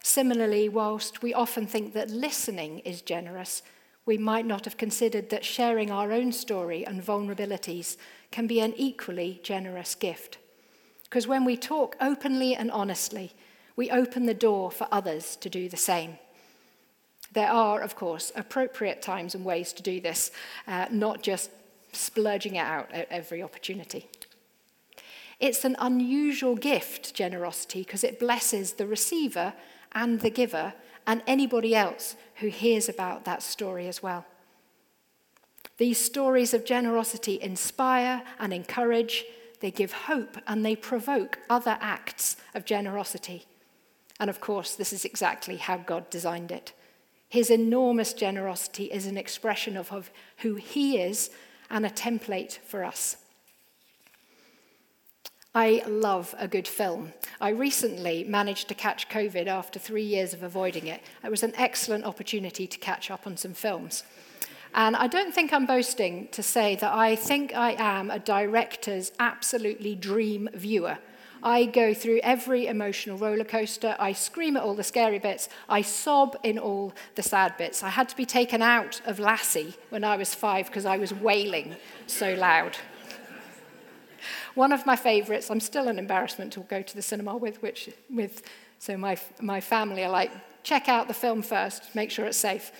Similarly, 0.00 0.68
whilst 0.68 1.24
we 1.24 1.34
often 1.34 1.66
think 1.66 1.92
that 1.94 2.08
listening 2.08 2.78
is 2.84 3.02
generous, 3.02 3.64
we 4.06 4.18
might 4.18 4.46
not 4.46 4.64
have 4.64 4.76
considered 4.76 5.30
that 5.30 5.44
sharing 5.44 5.90
our 5.90 6.12
own 6.12 6.32
story 6.32 6.86
and 6.86 7.02
vulnerabilities 7.02 7.96
can 8.30 8.46
be 8.46 8.60
an 8.60 8.74
equally 8.76 9.40
generous 9.42 9.94
gift. 9.94 10.38
Because 11.04 11.26
when 11.26 11.44
we 11.44 11.56
talk 11.56 11.96
openly 12.00 12.54
and 12.54 12.70
honestly, 12.70 13.32
we 13.76 13.90
open 13.90 14.26
the 14.26 14.34
door 14.34 14.70
for 14.70 14.86
others 14.90 15.36
to 15.36 15.48
do 15.48 15.68
the 15.68 15.76
same. 15.76 16.18
There 17.32 17.50
are, 17.50 17.80
of 17.80 17.96
course, 17.96 18.30
appropriate 18.36 19.02
times 19.02 19.34
and 19.34 19.44
ways 19.44 19.72
to 19.72 19.82
do 19.82 20.00
this, 20.00 20.30
uh, 20.68 20.86
not 20.90 21.22
just 21.22 21.50
splurging 21.92 22.56
it 22.56 22.60
out 22.60 22.92
at 22.92 23.10
every 23.10 23.42
opportunity. 23.42 24.08
It's 25.40 25.64
an 25.64 25.76
unusual 25.78 26.54
gift, 26.54 27.14
generosity, 27.14 27.80
because 27.80 28.04
it 28.04 28.20
blesses 28.20 28.74
the 28.74 28.86
receiver 28.86 29.52
and 29.92 30.20
the 30.20 30.30
giver 30.30 30.74
and 31.06 31.22
anybody 31.26 31.74
else 31.74 32.16
who 32.36 32.48
hears 32.48 32.88
about 32.88 33.24
that 33.24 33.42
story 33.42 33.88
as 33.88 34.02
well. 34.02 34.24
These 35.76 35.98
stories 35.98 36.54
of 36.54 36.64
generosity 36.64 37.38
inspire 37.40 38.22
and 38.38 38.52
encourage, 38.52 39.24
they 39.60 39.70
give 39.70 39.92
hope, 39.92 40.36
and 40.46 40.64
they 40.64 40.76
provoke 40.76 41.38
other 41.50 41.78
acts 41.80 42.36
of 42.54 42.64
generosity. 42.64 43.46
And 44.20 44.30
of 44.30 44.40
course, 44.40 44.74
this 44.74 44.92
is 44.92 45.04
exactly 45.04 45.56
how 45.56 45.78
God 45.78 46.08
designed 46.10 46.52
it. 46.52 46.72
His 47.28 47.50
enormous 47.50 48.12
generosity 48.12 48.84
is 48.84 49.06
an 49.06 49.16
expression 49.16 49.76
of, 49.76 50.12
who 50.38 50.54
He 50.54 50.98
is 50.98 51.30
and 51.68 51.84
a 51.84 51.90
template 51.90 52.58
for 52.58 52.84
us. 52.84 53.16
I 55.56 55.84
love 55.86 56.34
a 56.36 56.48
good 56.48 56.66
film. 56.66 57.12
I 57.40 57.50
recently 57.50 58.24
managed 58.24 58.66
to 58.68 58.74
catch 58.74 59.08
COVID 59.08 59.46
after 59.46 59.78
three 59.78 60.02
years 60.02 60.34
of 60.34 60.42
avoiding 60.42 60.88
it. 60.88 61.00
It 61.22 61.30
was 61.30 61.44
an 61.44 61.52
excellent 61.56 62.04
opportunity 62.04 62.66
to 62.66 62.78
catch 62.78 63.08
up 63.08 63.24
on 63.24 63.36
some 63.36 63.54
films. 63.54 64.02
And 64.74 64.96
I 64.96 65.06
don't 65.06 65.32
think 65.32 65.52
I'm 65.52 65.64
boasting 65.64 66.26
to 66.32 66.42
say 66.42 66.74
that 66.76 66.92
I 66.92 67.14
think 67.14 67.54
I 67.54 67.76
am 67.78 68.10
a 68.10 68.18
director's 68.18 69.12
absolutely 69.20 69.94
dream 69.94 70.48
viewer. 70.52 70.98
I 71.40 71.66
go 71.66 71.94
through 71.94 72.18
every 72.24 72.66
emotional 72.66 73.16
roller 73.16 73.44
coaster. 73.44 73.94
I 74.00 74.12
scream 74.12 74.56
at 74.56 74.64
all 74.64 74.74
the 74.74 74.82
scary 74.82 75.20
bits. 75.20 75.48
I 75.68 75.82
sob 75.82 76.36
in 76.42 76.58
all 76.58 76.92
the 77.14 77.22
sad 77.22 77.56
bits. 77.58 77.84
I 77.84 77.90
had 77.90 78.08
to 78.08 78.16
be 78.16 78.26
taken 78.26 78.60
out 78.60 79.00
of 79.06 79.20
Lassie 79.20 79.74
when 79.90 80.02
I 80.02 80.16
was 80.16 80.34
five 80.34 80.66
because 80.66 80.86
I 80.86 80.96
was 80.96 81.14
wailing 81.14 81.76
so 82.08 82.34
loud. 82.34 82.76
One 84.54 84.72
of 84.72 84.86
my 84.86 84.96
favorites, 84.96 85.50
I'm 85.50 85.60
still 85.60 85.88
an 85.88 85.98
embarrassment 85.98 86.52
to 86.54 86.60
go 86.60 86.82
to 86.82 86.94
the 86.94 87.02
cinema 87.02 87.36
with, 87.36 87.62
which, 87.62 87.90
with 88.10 88.42
so 88.78 88.96
my, 88.96 89.16
my 89.40 89.60
family 89.60 90.04
are 90.04 90.10
like, 90.10 90.30
check 90.62 90.88
out 90.88 91.08
the 91.08 91.14
film 91.14 91.42
first, 91.42 91.94
make 91.94 92.10
sure 92.10 92.26
it's 92.26 92.38
safe. 92.38 92.72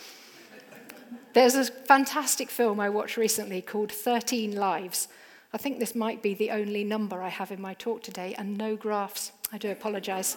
There's 1.35 1.55
a 1.55 1.65
fantastic 1.65 2.51
film 2.51 2.79
I 2.79 2.89
watched 2.89 3.17
recently 3.17 3.61
called 3.61 3.91
13 3.91 4.55
Lives. 4.55 5.09
I 5.53 5.59
think 5.59 5.79
this 5.79 5.95
might 5.95 6.23
be 6.23 6.35
the 6.35 6.51
only 6.51 6.85
number 6.85 7.23
I 7.23 7.29
have 7.29 7.51
in 7.51 7.61
my 7.61 7.75
talk 7.75 8.03
today, 8.03 8.35
and 8.37 8.59
no 8.59 8.77
graphs. 8.77 9.33
I 9.53 9.59
do 9.59 9.71
apologize. 9.71 10.37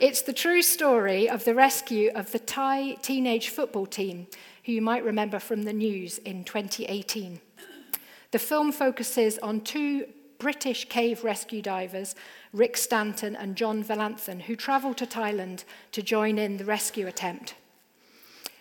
it's 0.00 0.22
the 0.22 0.32
true 0.32 0.62
story 0.62 1.28
of 1.28 1.44
the 1.44 1.54
rescue 1.54 2.10
of 2.14 2.32
the 2.32 2.38
Thai 2.38 2.96
teenage 3.02 3.48
football 3.48 3.86
team, 3.86 4.26
who 4.64 4.72
you 4.72 4.82
might 4.82 5.04
remember 5.04 5.38
from 5.38 5.62
the 5.62 5.72
news 5.72 6.18
in 6.18 6.44
2018. 6.44 7.40
The 8.36 8.40
film 8.40 8.70
focuses 8.70 9.38
on 9.38 9.62
two 9.62 10.04
British 10.38 10.90
cave 10.90 11.24
rescue 11.24 11.62
divers, 11.62 12.14
Rick 12.52 12.76
Stanton 12.76 13.34
and 13.34 13.56
John 13.56 13.82
Volanthen, 13.82 14.42
who 14.42 14.54
travelled 14.54 14.98
to 14.98 15.06
Thailand 15.06 15.64
to 15.92 16.02
join 16.02 16.36
in 16.36 16.58
the 16.58 16.66
rescue 16.66 17.06
attempt. 17.06 17.54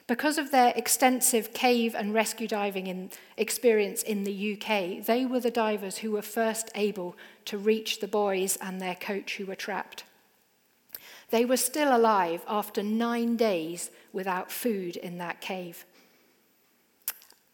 Because 0.08 0.38
of 0.38 0.52
their 0.52 0.72
extensive 0.78 1.54
cave 1.54 1.94
and 1.94 2.14
rescue 2.14 2.48
diving 2.48 2.88
in 2.88 3.10
experience 3.36 4.02
in 4.02 4.24
the 4.24 4.54
UK, 4.54 5.06
they 5.06 5.26
were 5.26 5.42
the 5.42 5.52
divers 5.52 5.98
who 5.98 6.12
were 6.12 6.22
first 6.22 6.72
able 6.74 7.18
to 7.44 7.58
reach 7.58 8.00
the 8.00 8.08
boys 8.08 8.58
and 8.62 8.80
their 8.80 8.96
coach 8.96 9.36
who 9.36 9.46
were 9.46 9.56
trapped. 9.56 10.06
They 11.32 11.44
were 11.44 11.58
still 11.58 11.94
alive 11.94 12.46
after 12.48 12.82
nine 12.82 13.36
days 13.36 13.92
without 14.14 14.54
food 14.54 14.96
in 14.96 15.18
that 15.18 15.42
cave. 15.42 15.86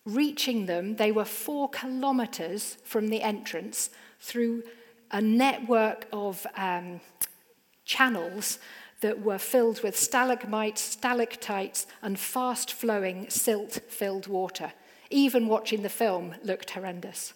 Reaching 0.06 0.66
them, 0.66 0.96
they 0.96 1.12
were 1.12 1.26
four 1.26 1.70
kilometres 1.70 2.78
from 2.84 3.10
the 3.10 3.22
entrance 3.22 3.90
through 4.20 4.64
a 5.12 5.22
network 5.22 6.08
of 6.12 6.48
um, 6.56 7.02
channels 7.86 8.58
that 9.02 9.22
were 9.22 9.38
filled 9.38 9.82
with 9.84 9.98
stalagmites, 9.98 10.82
stalactites, 10.82 11.86
and 12.02 12.20
fast 12.20 12.74
flowing 12.74 13.30
silt 13.30 13.80
filled 13.90 14.28
water. 14.28 14.74
Even 15.10 15.48
watching 15.48 15.82
the 15.82 15.90
film 15.90 16.36
looked 16.44 16.72
horrendous. 16.72 17.34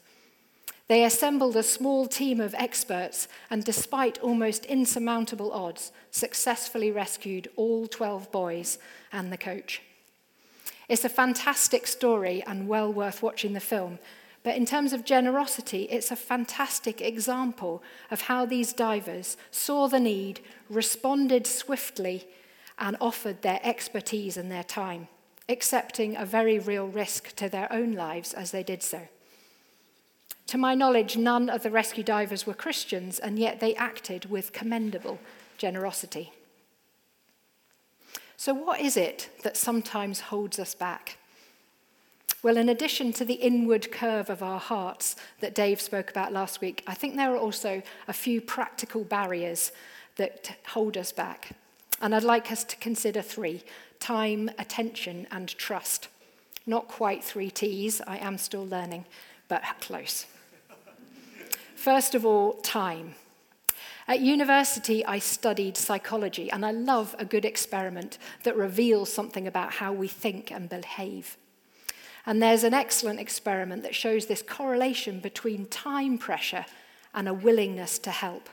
They 0.88 1.04
assembled 1.04 1.56
a 1.56 1.64
small 1.64 2.08
team 2.08 2.40
of 2.40 2.54
experts 2.56 3.28
and, 3.50 3.64
despite 3.64 4.20
almost 4.20 4.66
insurmountable 4.66 5.52
odds, 5.52 5.92
successfully 6.12 6.92
rescued 6.92 7.50
all 7.56 7.88
12 7.88 8.32
boys 8.32 8.78
and 9.12 9.32
the 9.32 9.38
coach. 9.38 9.82
It's 10.88 11.06
a 11.06 11.10
fantastic 11.10 11.88
story 11.88 12.44
and 12.46 12.68
well 12.68 12.92
worth 12.92 13.24
watching 13.24 13.54
the 13.54 13.60
film, 13.60 14.00
but 14.44 14.56
in 14.56 14.66
terms 14.66 14.94
of 14.94 15.06
generosity, 15.06 15.84
it's 15.84 16.12
a 16.12 16.16
fantastic 16.16 17.02
example 17.02 17.82
of 18.12 18.22
how 18.22 18.46
these 18.46 18.74
divers 18.74 19.38
saw 19.50 19.88
the 19.88 20.00
need, 20.00 20.40
responded 20.70 21.48
swiftly, 21.48 22.28
and 22.78 22.96
offered 23.02 23.42
their 23.42 23.60
expertise 23.64 24.38
and 24.38 24.52
their 24.52 24.64
time, 24.64 25.08
accepting 25.50 26.16
a 26.16 26.26
very 26.26 26.60
real 26.60 26.88
risk 26.88 27.36
to 27.38 27.50
their 27.50 27.72
own 27.74 27.94
lives 27.94 28.34
as 28.34 28.52
they 28.52 28.62
did 28.62 28.84
so. 28.84 29.08
To 30.48 30.58
my 30.60 30.76
knowledge, 30.76 31.18
none 31.18 31.50
of 31.50 31.64
the 31.64 31.72
rescue 31.72 32.04
divers 32.04 32.46
were 32.46 32.54
Christians, 32.54 33.18
and 33.18 33.40
yet 33.40 33.60
they 33.60 33.74
acted 33.76 34.30
with 34.30 34.54
commendable 34.54 35.18
generosity. 35.58 36.34
So, 38.46 38.54
what 38.54 38.80
is 38.80 38.96
it 38.96 39.32
that 39.42 39.58
sometimes 39.58 40.20
holds 40.20 40.60
us 40.60 40.76
back? 40.76 41.18
Well, 42.44 42.58
in 42.58 42.70
addition 42.70 43.12
to 43.14 43.26
the 43.26 43.34
inward 43.34 43.92
curve 43.92 44.30
of 44.30 44.44
our 44.44 44.60
hearts 44.60 45.16
that 45.40 45.56
Dave 45.56 45.82
spoke 45.82 46.12
about 46.12 46.32
last 46.32 46.62
week, 46.62 46.84
I 46.86 46.94
think 46.94 47.16
there 47.16 47.34
are 47.34 47.40
also 47.40 47.82
a 48.08 48.14
few 48.14 48.42
practical 48.42 49.04
barriers 49.04 49.72
that 50.18 50.56
hold 50.68 50.96
us 50.96 51.12
back. 51.12 51.54
And 52.00 52.14
I'd 52.14 52.24
like 52.24 52.52
us 52.52 52.64
to 52.66 52.76
consider 52.76 53.24
three 53.24 53.64
time, 54.00 54.52
attention, 54.60 55.26
and 55.32 55.48
trust. 55.58 56.08
Not 56.68 56.88
quite 56.88 57.24
three 57.24 57.50
T's, 57.50 58.00
I 58.06 58.18
am 58.18 58.38
still 58.38 58.68
learning, 58.68 59.06
but 59.48 59.64
close. 59.82 60.28
First 61.74 62.14
of 62.14 62.28
all, 62.28 62.54
time. 62.62 63.16
At 64.08 64.20
university, 64.20 65.04
I 65.04 65.18
studied 65.18 65.78
psychology, 65.78 66.52
and 66.52 66.64
I 66.64 66.72
love 66.72 67.16
a 67.18 67.26
good 67.26 67.44
experiment 67.44 68.20
that 68.44 68.56
reveals 68.56 69.12
something 69.12 69.48
about 69.48 69.74
how 69.74 69.94
we 69.94 70.08
think 70.08 70.52
and 70.52 70.70
behave. 70.70 71.38
And 72.26 72.42
there's 72.42 72.64
an 72.64 72.74
excellent 72.74 73.20
experiment 73.20 73.82
that 73.82 73.96
shows 73.96 74.28
this 74.28 74.44
correlation 74.44 75.20
between 75.20 75.66
time 75.68 76.20
pressure 76.20 76.66
and 77.16 77.28
a 77.28 77.34
willingness 77.34 77.98
to 78.00 78.12
help. 78.12 78.50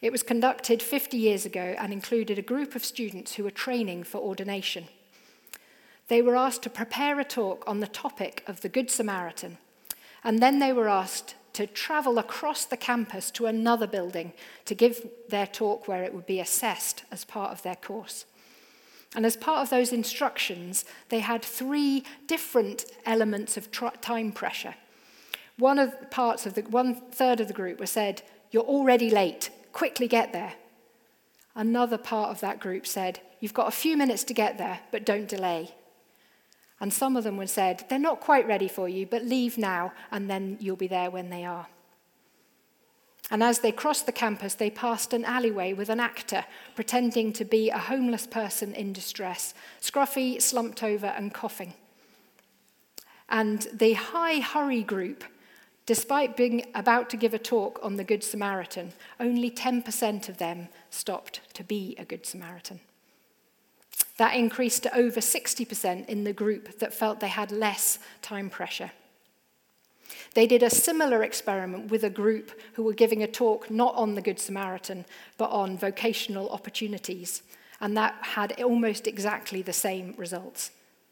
It 0.00 0.12
was 0.12 0.22
conducted 0.22 0.82
50 0.82 1.18
years 1.18 1.44
ago 1.44 1.74
and 1.78 1.92
included 1.92 2.38
a 2.38 2.42
group 2.42 2.74
of 2.74 2.84
students 2.84 3.34
who 3.34 3.44
were 3.44 3.50
training 3.50 4.04
for 4.04 4.18
ordination. 4.18 4.86
They 6.08 6.22
were 6.22 6.36
asked 6.36 6.62
to 6.62 6.70
prepare 6.70 7.18
a 7.20 7.24
talk 7.24 7.64
on 7.66 7.80
the 7.80 7.86
topic 7.86 8.42
of 8.46 8.62
the 8.62 8.68
Good 8.68 8.90
Samaritan, 8.90 9.58
and 10.24 10.38
then 10.40 10.60
they 10.60 10.72
were 10.72 10.88
asked 10.88 11.34
to 11.56 11.66
travel 11.66 12.18
across 12.18 12.66
the 12.66 12.76
campus 12.76 13.30
to 13.30 13.46
another 13.46 13.86
building 13.86 14.34
to 14.66 14.74
give 14.74 15.08
their 15.30 15.46
talk 15.46 15.88
where 15.88 16.04
it 16.04 16.12
would 16.12 16.26
be 16.26 16.38
assessed 16.38 17.04
as 17.10 17.24
part 17.24 17.50
of 17.50 17.62
their 17.62 17.76
course. 17.76 18.26
And 19.14 19.24
as 19.24 19.38
part 19.38 19.62
of 19.62 19.70
those 19.70 19.90
instructions, 19.90 20.84
they 21.08 21.20
had 21.20 21.42
three 21.42 22.04
different 22.26 22.84
elements 23.06 23.56
of 23.56 23.70
time 23.70 24.32
pressure. 24.32 24.74
One 25.56 25.78
of 25.78 26.10
parts 26.10 26.44
of 26.44 26.52
the 26.52 26.62
one 26.62 26.94
third 27.10 27.40
of 27.40 27.48
the 27.48 27.54
group 27.54 27.80
were 27.80 27.86
said, 27.86 28.20
"You're 28.50 28.62
already 28.62 29.08
late. 29.08 29.48
Quickly 29.72 30.08
get 30.08 30.34
there." 30.34 30.56
Another 31.54 31.96
part 31.96 32.30
of 32.30 32.40
that 32.40 32.60
group 32.60 32.86
said, 32.86 33.20
"You've 33.40 33.54
got 33.54 33.68
a 33.68 33.80
few 33.82 33.96
minutes 33.96 34.24
to 34.24 34.34
get 34.34 34.58
there, 34.58 34.80
but 34.90 35.06
don't 35.06 35.26
delay." 35.26 35.74
And 36.80 36.92
some 36.92 37.16
of 37.16 37.24
them 37.24 37.36
were 37.36 37.46
said, 37.46 37.84
They're 37.88 37.98
not 37.98 38.20
quite 38.20 38.46
ready 38.46 38.68
for 38.68 38.88
you, 38.88 39.06
but 39.06 39.24
leave 39.24 39.56
now, 39.56 39.92
and 40.10 40.28
then 40.28 40.58
you'll 40.60 40.76
be 40.76 40.88
there 40.88 41.10
when 41.10 41.30
they 41.30 41.44
are. 41.44 41.66
And 43.30 43.42
as 43.42 43.58
they 43.58 43.72
crossed 43.72 44.06
the 44.06 44.12
campus, 44.12 44.54
they 44.54 44.70
passed 44.70 45.12
an 45.12 45.24
alleyway 45.24 45.72
with 45.72 45.88
an 45.88 45.98
actor 45.98 46.44
pretending 46.76 47.32
to 47.34 47.44
be 47.44 47.70
a 47.70 47.78
homeless 47.78 48.26
person 48.26 48.72
in 48.72 48.92
distress, 48.92 49.52
scruffy, 49.80 50.40
slumped 50.40 50.82
over, 50.82 51.06
and 51.06 51.34
coughing. 51.34 51.74
And 53.28 53.66
the 53.72 53.94
high 53.94 54.38
hurry 54.38 54.82
group, 54.82 55.24
despite 55.86 56.36
being 56.36 56.66
about 56.74 57.10
to 57.10 57.16
give 57.16 57.34
a 57.34 57.38
talk 57.38 57.80
on 57.82 57.96
the 57.96 58.04
Good 58.04 58.22
Samaritan, 58.22 58.92
only 59.18 59.50
10% 59.50 60.28
of 60.28 60.36
them 60.36 60.68
stopped 60.90 61.40
to 61.54 61.64
be 61.64 61.96
a 61.98 62.04
Good 62.04 62.26
Samaritan. 62.26 62.78
That 64.18 64.34
increased 64.34 64.82
to 64.84 64.96
over 64.96 65.20
60% 65.20 66.08
in 66.08 66.24
the 66.24 66.32
group 66.32 66.78
that 66.78 66.94
felt 66.94 67.20
they 67.20 67.28
had 67.28 67.50
less 67.50 67.98
time 68.22 68.48
pressure. 68.48 68.92
They 70.34 70.46
did 70.46 70.62
a 70.62 70.70
similar 70.70 71.22
experiment 71.22 71.90
with 71.90 72.04
a 72.04 72.10
group 72.10 72.52
who 72.74 72.82
were 72.82 72.92
giving 72.92 73.22
a 73.22 73.26
talk 73.26 73.70
not 73.70 73.94
on 73.94 74.14
the 74.14 74.22
Good 74.22 74.38
Samaritan, 74.38 75.04
but 75.38 75.50
on 75.50 75.78
vocational 75.78 76.50
opportunities. 76.50 77.42
And 77.80 77.96
that 77.96 78.14
had 78.20 78.60
almost 78.62 79.06
exactly 79.06 79.62
the 79.62 79.72
same 79.72 80.14
results. 80.16 80.70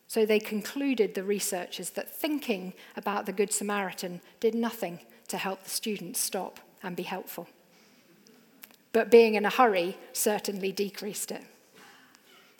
So 0.09 0.25
they 0.25 0.38
concluded, 0.38 1.14
the 1.14 1.25
researchers, 1.25 1.90
that 1.90 2.14
thinking 2.14 2.75
about 2.97 3.27
the 3.27 3.33
Good 3.33 3.53
Samaritan 3.53 4.21
did 4.40 4.55
nothing 4.55 5.01
to 5.29 5.38
help 5.38 5.64
the 5.64 5.71
students 5.71 6.21
stop 6.21 6.61
and 6.83 6.95
be 6.95 7.03
helpful. 7.03 7.49
But 8.93 9.11
being 9.11 9.35
in 9.35 9.45
a 9.45 9.51
hurry 9.51 9.97
certainly 10.12 10.71
decreased 10.71 11.33
it. 11.33 11.43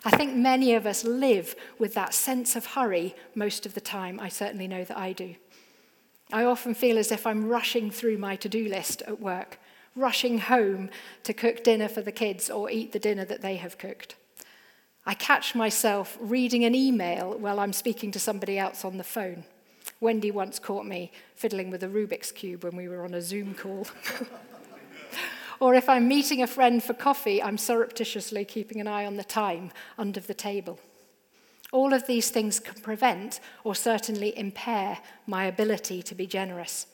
I 0.05 0.17
think 0.17 0.35
many 0.35 0.75
of 0.75 0.87
us 0.87 1.03
live 1.05 1.57
with 1.79 1.95
that 1.95 2.13
sense 2.13 2.57
of 2.57 2.67
hurry 2.67 3.15
most 3.35 3.65
of 3.65 3.75
the 3.75 3.81
time. 3.81 4.21
I 4.21 4.29
certainly 4.29 4.69
know 4.69 4.85
that 4.85 4.99
I 4.99 5.13
do. 5.13 5.37
I 6.33 6.45
often 6.45 6.75
feel 6.75 6.99
as 6.99 7.11
if 7.11 7.27
I'm 7.27 7.49
rushing 7.49 7.91
through 7.91 8.19
my 8.19 8.37
to 8.37 8.49
do 8.49 8.69
list 8.69 9.03
at 9.03 9.21
work, 9.21 9.59
rushing 9.97 10.39
home 10.39 10.91
to 11.23 11.33
cook 11.33 11.65
dinner 11.65 11.89
for 11.89 12.03
the 12.03 12.13
kids 12.13 12.51
or 12.51 12.71
eat 12.71 12.93
the 12.93 12.99
dinner 12.99 13.25
that 13.25 13.41
they 13.41 13.57
have 13.57 13.79
cooked. 13.79 14.17
I 15.07 15.15
catch 15.15 15.55
myself 15.55 16.19
reading 16.21 16.65
an 16.65 16.75
email 16.75 17.39
while 17.39 17.61
I'm 17.61 17.73
speaking 17.73 18.11
to 18.13 18.19
somebody 18.19 18.59
else 18.59 18.85
on 18.85 18.99
the 18.99 19.05
phone. 19.05 19.45
Wendy 20.01 20.31
once 20.31 20.59
caught 20.59 20.87
me 20.87 21.13
fiddling 21.37 21.71
with 21.71 21.83
a 21.83 21.89
Rubik's 21.89 22.33
Cube 22.33 22.65
when 22.65 22.77
we 22.77 22.89
were 22.89 23.05
on 23.05 23.15
a 23.15 23.23
Zoom 23.23 23.55
call. 23.55 23.87
or 25.65 25.75
if 25.75 25.89
I'm 25.89 26.07
meeting 26.07 26.43
a 26.43 26.47
friend 26.47 26.85
for 26.85 26.93
coffee, 26.93 27.43
I'm 27.43 27.57
surreptitiously 27.57 28.45
keeping 28.45 28.83
an 28.83 28.87
eye 28.87 29.07
on 29.07 29.17
the 29.17 29.25
time 29.25 29.71
under 29.97 30.21
the 30.21 30.35
table. 30.35 30.79
All 31.73 31.95
of 31.95 32.07
these 32.07 32.29
things 32.29 32.61
can 32.61 32.83
prevent 32.83 33.41
or 33.65 33.75
certainly 33.75 34.39
impair 34.39 34.99
my 35.27 35.47
ability 35.47 36.03
to 36.03 36.15
be 36.15 36.27
generous 36.27 36.87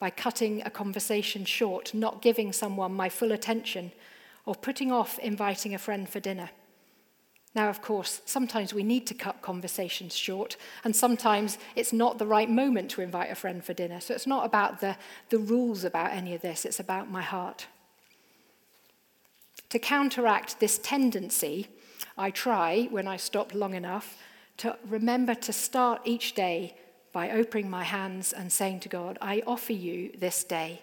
by 0.00 0.10
cutting 0.10 0.60
a 0.62 0.70
conversation 0.70 1.44
short, 1.44 1.94
not 1.94 2.20
giving 2.20 2.52
someone 2.52 2.94
my 2.94 3.08
full 3.08 3.30
attention, 3.30 3.92
or 4.44 4.56
putting 4.56 4.90
off 4.90 5.20
inviting 5.20 5.72
a 5.72 5.78
friend 5.78 6.08
for 6.08 6.18
dinner. 6.18 6.50
Now, 7.54 7.68
of 7.68 7.80
course, 7.80 8.22
sometimes 8.26 8.74
we 8.74 8.82
need 8.82 9.06
to 9.06 9.14
cut 9.14 9.40
conversations 9.40 10.16
short, 10.16 10.56
and 10.82 10.96
sometimes 10.96 11.58
it's 11.76 11.92
not 11.92 12.18
the 12.18 12.26
right 12.26 12.50
moment 12.50 12.90
to 12.90 13.02
invite 13.02 13.30
a 13.30 13.36
friend 13.36 13.64
for 13.64 13.72
dinner. 13.72 14.00
So 14.00 14.14
it's 14.14 14.26
not 14.26 14.44
about 14.44 14.80
the, 14.80 14.96
the 15.30 15.38
rules 15.38 15.84
about 15.84 16.10
any 16.10 16.34
of 16.34 16.42
this, 16.42 16.64
it's 16.64 16.80
about 16.80 17.08
my 17.08 17.22
heart. 17.22 17.68
To 19.70 19.78
counteract 19.78 20.60
this 20.60 20.78
tendency, 20.78 21.68
I 22.16 22.30
try, 22.30 22.88
when 22.90 23.08
I 23.08 23.16
stop 23.16 23.54
long 23.54 23.74
enough, 23.74 24.16
to 24.58 24.76
remember 24.86 25.34
to 25.34 25.52
start 25.52 26.02
each 26.04 26.34
day 26.34 26.76
by 27.12 27.30
opening 27.30 27.68
my 27.68 27.84
hands 27.84 28.32
and 28.32 28.52
saying 28.52 28.80
to 28.80 28.88
God, 28.88 29.18
I 29.20 29.42
offer 29.46 29.72
you 29.72 30.12
this 30.18 30.44
day. 30.44 30.82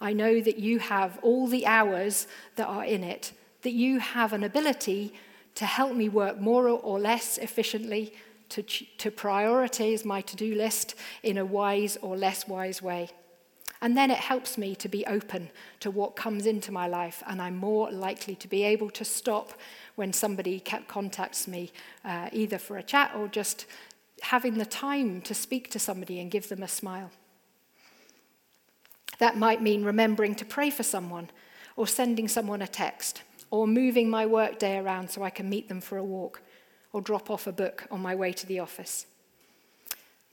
I 0.00 0.12
know 0.12 0.40
that 0.40 0.58
you 0.58 0.78
have 0.78 1.18
all 1.22 1.46
the 1.46 1.66
hours 1.66 2.26
that 2.56 2.66
are 2.66 2.84
in 2.84 3.04
it, 3.04 3.32
that 3.62 3.72
you 3.72 4.00
have 4.00 4.32
an 4.32 4.42
ability 4.42 5.12
to 5.56 5.66
help 5.66 5.94
me 5.94 6.08
work 6.08 6.40
more 6.40 6.68
or 6.68 6.98
less 6.98 7.38
efficiently, 7.38 8.14
to, 8.48 8.62
to 8.62 9.10
prioritize 9.10 10.04
my 10.04 10.20
to 10.22 10.36
do 10.36 10.54
list 10.54 10.94
in 11.22 11.38
a 11.38 11.44
wise 11.44 11.96
or 12.02 12.16
less 12.16 12.48
wise 12.48 12.82
way. 12.82 13.10
And 13.82 13.96
then 13.96 14.10
it 14.10 14.18
helps 14.18 14.58
me 14.58 14.74
to 14.76 14.88
be 14.88 15.06
open 15.06 15.50
to 15.80 15.90
what 15.90 16.14
comes 16.14 16.44
into 16.44 16.70
my 16.70 16.86
life, 16.86 17.22
and 17.26 17.40
I'm 17.40 17.56
more 17.56 17.90
likely 17.90 18.34
to 18.34 18.48
be 18.48 18.62
able 18.62 18.90
to 18.90 19.04
stop 19.04 19.54
when 19.94 20.12
somebody 20.12 20.60
contacts 20.86 21.48
me, 21.48 21.72
uh, 22.04 22.28
either 22.32 22.58
for 22.58 22.76
a 22.76 22.82
chat 22.82 23.12
or 23.16 23.26
just 23.26 23.64
having 24.20 24.58
the 24.58 24.66
time 24.66 25.22
to 25.22 25.34
speak 25.34 25.70
to 25.70 25.78
somebody 25.78 26.20
and 26.20 26.30
give 26.30 26.50
them 26.50 26.62
a 26.62 26.68
smile. 26.68 27.10
That 29.18 29.38
might 29.38 29.62
mean 29.62 29.82
remembering 29.82 30.34
to 30.36 30.44
pray 30.44 30.68
for 30.68 30.82
someone, 30.82 31.30
or 31.74 31.86
sending 31.86 32.28
someone 32.28 32.60
a 32.60 32.66
text, 32.66 33.22
or 33.50 33.66
moving 33.66 34.10
my 34.10 34.26
workday 34.26 34.76
around 34.76 35.10
so 35.10 35.22
I 35.22 35.30
can 35.30 35.48
meet 35.48 35.68
them 35.68 35.80
for 35.80 35.96
a 35.96 36.04
walk, 36.04 36.42
or 36.92 37.00
drop 37.00 37.30
off 37.30 37.46
a 37.46 37.52
book 37.52 37.86
on 37.90 38.00
my 38.00 38.14
way 38.14 38.32
to 38.34 38.46
the 38.46 38.58
office. 38.58 39.06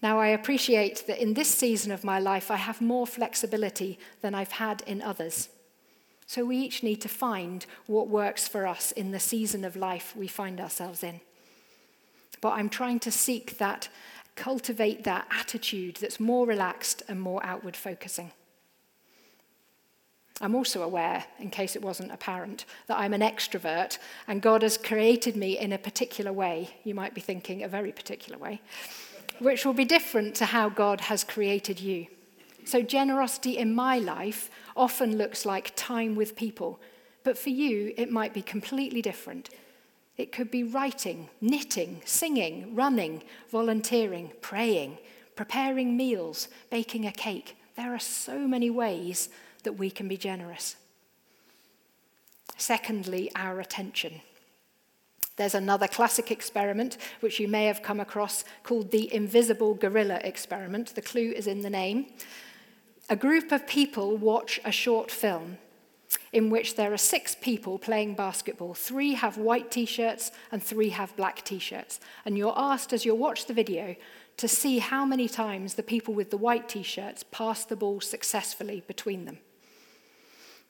Now, 0.02 0.20
I 0.20 0.28
appreciate 0.28 1.08
that 1.08 1.22
in 1.22 1.34
this 1.34 1.50
season 1.50 1.92
of 1.92 2.04
my 2.04 2.20
life, 2.20 2.52
I 2.52 2.58
have 2.58 2.82
more 2.82 3.08
flexibility 3.08 3.98
than 4.22 4.36
I've 4.36 4.52
had 4.52 4.84
in 4.86 5.02
others. 5.02 5.50
So 6.28 6.46
we 6.46 6.58
each 6.58 6.84
need 6.84 7.02
to 7.02 7.10
find 7.10 7.66
what 7.88 8.10
works 8.10 8.48
for 8.48 8.68
us 8.68 8.92
in 8.92 9.12
the 9.12 9.20
season 9.20 9.66
of 9.66 9.76
life 9.76 10.16
we 10.16 10.28
find 10.28 10.60
ourselves 10.60 11.04
in. 11.04 11.22
But 12.42 12.52
I'm 12.52 12.70
trying 12.70 13.00
to 13.00 13.12
seek 13.12 13.58
that, 13.58 13.90
cultivate 14.36 15.04
that 15.06 15.26
attitude 15.32 15.96
that's 15.96 16.20
more 16.20 16.46
relaxed 16.46 17.02
and 17.08 17.20
more 17.20 17.44
outward 17.44 17.76
focusing. 17.76 18.32
I'm 20.40 20.54
also 20.54 20.84
aware, 20.84 21.26
in 21.40 21.50
case 21.50 21.76
it 21.76 21.82
wasn't 21.82 22.12
apparent, 22.12 22.66
that 22.86 23.00
I'm 23.00 23.16
an 23.16 23.22
extrovert 23.22 23.98
and 24.28 24.40
God 24.40 24.62
has 24.62 24.78
created 24.78 25.36
me 25.36 25.58
in 25.58 25.74
a 25.74 25.80
particular 25.80 26.32
way. 26.32 26.70
You 26.84 26.94
might 26.94 27.16
be 27.16 27.22
thinking 27.22 27.64
a 27.64 27.68
very 27.68 27.92
particular 27.92 28.38
way 28.38 28.62
which 29.40 29.66
will 29.66 29.74
be 29.74 29.86
different 29.86 30.36
to 30.36 30.46
how 30.46 30.70
God 30.70 31.02
has 31.02 31.24
created 31.24 31.80
you. 31.80 32.08
So, 32.66 32.82
generosity 32.82 33.58
in 33.58 33.74
my 33.74 33.98
life 33.98 34.50
often 34.76 35.18
looks 35.18 35.46
like 35.46 35.76
time 35.76 36.16
with 36.16 36.36
people, 36.36 36.80
but 37.24 37.38
for 37.38 37.50
you, 37.50 37.94
it 37.98 38.12
might 38.12 38.34
be 38.34 38.42
completely 38.42 39.02
different. 39.02 39.50
It 40.18 40.32
could 40.32 40.50
be 40.50 40.64
writing, 40.64 41.30
knitting, 41.40 42.02
singing, 42.04 42.76
running, 42.76 43.24
volunteering, 43.50 44.32
praying, 44.42 44.98
preparing 45.36 45.96
meals, 45.96 46.48
baking 46.70 47.06
a 47.06 47.12
cake. 47.12 47.56
There 47.76 47.94
are 47.94 48.00
so 48.00 48.40
many 48.48 48.70
ways 48.70 49.30
that 49.64 49.74
we 49.74 49.92
can 49.92 50.08
be 50.08 50.18
generous. 50.18 50.76
Secondly, 52.58 53.32
our 53.36 53.60
attention. 53.60 54.22
There's 55.38 55.56
another 55.56 55.88
classic 55.88 56.32
experiment, 56.32 56.98
which 57.22 57.40
you 57.40 57.48
may 57.48 57.66
have 57.66 57.82
come 57.82 58.00
across, 58.00 58.44
called 58.64 58.92
the 58.92 59.14
invisible 59.14 59.76
gorilla 59.76 60.20
experiment. 60.24 60.96
The 60.96 61.02
clue 61.02 61.32
is 61.32 61.48
in 61.48 61.62
the 61.62 61.70
name. 61.70 62.08
A 63.10 63.16
group 63.16 63.52
of 63.52 63.68
people 63.68 64.18
watch 64.18 64.60
a 64.66 64.72
short 64.72 65.10
film 65.10 65.60
in 66.34 66.50
which 66.50 66.76
there 66.76 66.94
are 66.94 66.98
six 66.98 67.36
people 67.36 67.78
playing 67.78 68.16
basketball. 68.16 68.74
Three 68.74 69.14
have 69.14 69.38
white 69.38 69.72
t 69.72 69.86
shirts 69.86 70.32
and 70.52 70.62
three 70.62 70.90
have 70.90 71.16
black 71.16 71.44
t 71.44 71.60
shirts. 71.60 72.00
And 72.26 72.38
you're 72.38 72.58
asked 72.58 72.92
as 72.92 73.06
you 73.06 73.16
watch 73.16 73.46
the 73.46 73.54
video 73.54 73.96
to 74.38 74.48
see 74.48 74.80
how 74.80 75.06
many 75.06 75.28
times 75.28 75.76
the 75.76 75.84
people 75.84 76.14
with 76.14 76.32
the 76.32 76.38
white 76.38 76.68
t 76.70 76.84
shirts 76.84 77.24
pass 77.32 77.66
the 77.66 77.76
ball 77.76 78.02
successfully 78.02 78.84
between 78.88 79.26
them. 79.26 79.40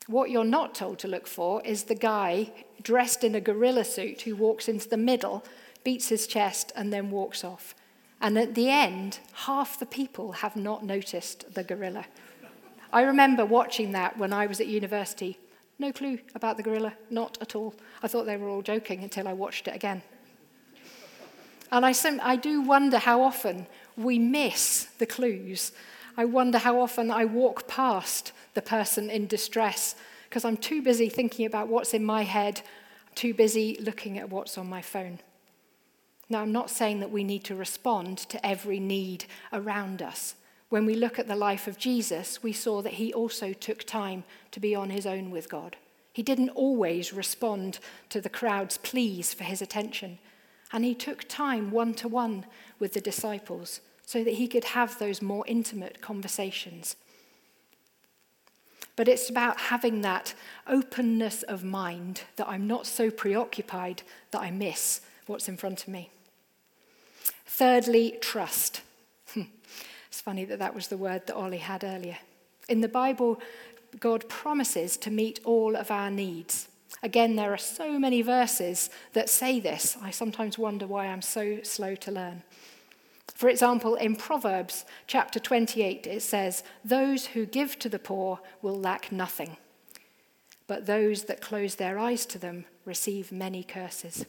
What 0.08 0.30
you're 0.30 0.46
not 0.46 0.74
told 0.74 1.00
to 1.00 1.08
look 1.08 1.28
for 1.28 1.62
is 1.63 1.84
the 1.84 1.96
guy 1.96 2.52
dressed 2.82 3.24
in 3.24 3.36
a 3.36 3.41
gorilla 3.41 3.84
suit 3.84 4.22
who 4.22 4.36
walks 4.36 4.70
into 4.70 4.88
the 4.88 4.98
middle, 4.98 5.43
beats 5.84 6.08
his 6.08 6.28
chest, 6.28 6.72
and 6.76 6.93
then 6.93 7.12
walks 7.12 7.43
off. 7.43 7.76
And 8.22 8.38
at 8.38 8.56
the 8.56 8.70
end, 8.70 9.20
half 9.34 9.78
the 9.78 9.86
people 9.86 10.32
have 10.32 10.56
not 10.56 10.86
noticed 10.86 11.54
the 11.54 11.63
gorilla. 11.63 12.06
I 12.91 13.02
remember 13.02 13.46
watching 13.46 13.91
that 13.91 14.17
when 14.17 14.32
I 14.32 14.48
was 14.48 14.62
at 14.62 14.67
university. 14.67 15.38
No 15.78 15.91
clue 15.91 16.20
about 16.34 16.56
the 16.56 16.63
gorilla, 16.63 16.93
not 17.10 17.38
at 17.41 17.56
all. 17.56 17.76
I 18.02 18.08
thought 18.08 18.26
they 18.26 18.38
were 18.38 18.50
all 18.50 18.62
joking 18.62 19.04
until 19.04 19.28
I 19.28 19.34
watched 19.34 19.67
it 19.67 19.76
again. 19.76 20.02
And 21.72 21.86
I, 21.86 21.93
I 22.24 22.38
do 22.38 22.62
wonder 22.62 22.98
how 22.98 23.22
often 23.22 23.67
we 23.98 24.17
miss 24.20 24.86
the 25.00 25.06
clues. 25.06 25.74
I 26.19 26.25
wonder 26.25 26.58
how 26.58 26.82
often 26.82 27.12
I 27.12 27.25
walk 27.25 27.67
past 27.67 28.32
the 28.56 28.62
person 28.63 29.12
in 29.12 29.27
distress 29.27 29.95
because 30.27 30.43
I'm 30.43 30.58
too 30.58 30.82
busy 30.82 31.10
thinking 31.10 31.45
about 31.45 31.67
what's 31.67 31.93
in 31.93 32.03
my 32.03 32.23
head, 32.23 32.62
too 33.13 33.36
busy 33.36 33.77
looking 33.80 34.17
at 34.17 34.32
what's 34.32 34.58
on 34.58 34.67
my 34.67 34.82
phone. 34.82 35.19
Now, 36.27 36.41
I'm 36.41 36.51
not 36.51 36.71
saying 36.71 36.99
that 37.01 37.12
we 37.12 37.23
need 37.23 37.43
to 37.45 37.56
respond 37.56 38.17
to 38.17 38.43
every 38.45 38.80
need 38.80 39.25
around 39.53 40.01
us. 40.01 40.34
When 40.69 40.86
we 40.88 40.95
look 40.95 41.19
at 41.19 41.27
the 41.27 41.36
life 41.36 41.67
of 41.67 41.77
Jesus, 41.77 42.41
we 42.41 42.51
saw 42.51 42.82
that 42.82 42.93
he 42.93 43.13
also 43.13 43.53
took 43.53 43.84
time 43.84 44.23
to 44.51 44.60
be 44.60 44.75
on 44.75 44.89
his 44.89 45.06
own 45.06 45.30
with 45.30 45.47
God. 45.49 45.77
He 46.12 46.23
didn't 46.23 46.49
always 46.49 47.13
respond 47.13 47.77
to 48.10 48.19
the 48.19 48.27
crowd's 48.27 48.80
pleas 48.80 49.36
for 49.36 49.43
his 49.43 49.62
attention. 49.62 50.17
And 50.73 50.84
he 50.84 50.95
took 50.95 51.30
time 51.30 51.69
one 51.69 51.93
to 51.93 52.08
one 52.08 52.45
with 52.80 52.93
the 52.93 53.01
disciples 53.01 53.82
so 54.08 54.24
that 54.24 54.34
he 54.34 54.48
could 54.48 54.63
have 54.63 54.98
those 54.98 55.22
more 55.22 55.46
intimate 55.48 56.02
conversations 56.02 56.96
but 58.98 59.08
it's 59.08 59.30
about 59.30 59.60
having 59.60 60.02
that 60.02 60.34
openness 60.65 61.43
of 61.43 61.63
mind 61.63 62.24
that 62.36 62.50
I'm 62.50 62.67
not 62.67 62.86
so 62.88 63.10
preoccupied 63.10 64.02
that 64.32 64.41
I 64.41 64.50
miss 64.50 65.02
what's 65.28 65.48
in 65.48 65.56
front 65.56 65.84
of 65.84 65.88
me. 65.88 66.10
Thirdly, 67.46 68.17
trust. 68.20 68.82
it's 69.36 70.20
funny 70.20 70.46
that 70.46 70.60
that 70.60 70.74
was 70.74 70.88
the 70.88 70.98
word 70.98 71.28
that 71.28 71.36
Ollie 71.36 71.58
had 71.60 71.84
earlier. 71.84 72.17
In 72.67 72.82
the 72.82 72.88
Bible, 72.88 73.39
God 74.00 74.28
promises 74.28 74.98
to 74.98 75.12
meet 75.12 75.39
all 75.46 75.76
of 75.76 75.91
our 75.91 76.10
needs. 76.10 76.67
Again, 77.04 77.36
there 77.36 77.54
are 77.54 77.58
so 77.58 78.00
many 78.00 78.24
verses 78.24 78.89
that 79.13 79.30
say 79.30 79.60
this. 79.60 79.96
I 80.02 80.10
sometimes 80.10 80.58
wonder 80.58 80.88
why 80.88 81.06
I'm 81.06 81.22
so 81.22 81.60
slow 81.62 81.93
to 81.93 82.12
learn. 82.12 82.41
For 83.38 83.50
example, 83.50 83.93
in 83.93 84.15
Proverbs 84.15 84.84
chapter 85.06 85.39
28, 85.39 86.08
it 86.08 86.23
says, 86.23 86.63
Those 86.84 87.28
who 87.28 87.45
give 87.45 87.78
to 87.78 87.88
the 87.88 88.00
poor 88.00 88.39
will 88.63 88.80
lack 88.80 89.12
nothing, 89.12 89.58
but 90.65 90.88
those 90.88 91.26
that 91.26 91.39
close 91.39 91.76
their 91.76 92.00
eyes 92.00 92.26
to 92.26 92.39
them 92.39 92.65
receive 92.84 93.32
many 93.32 93.63
curses. 93.63 94.26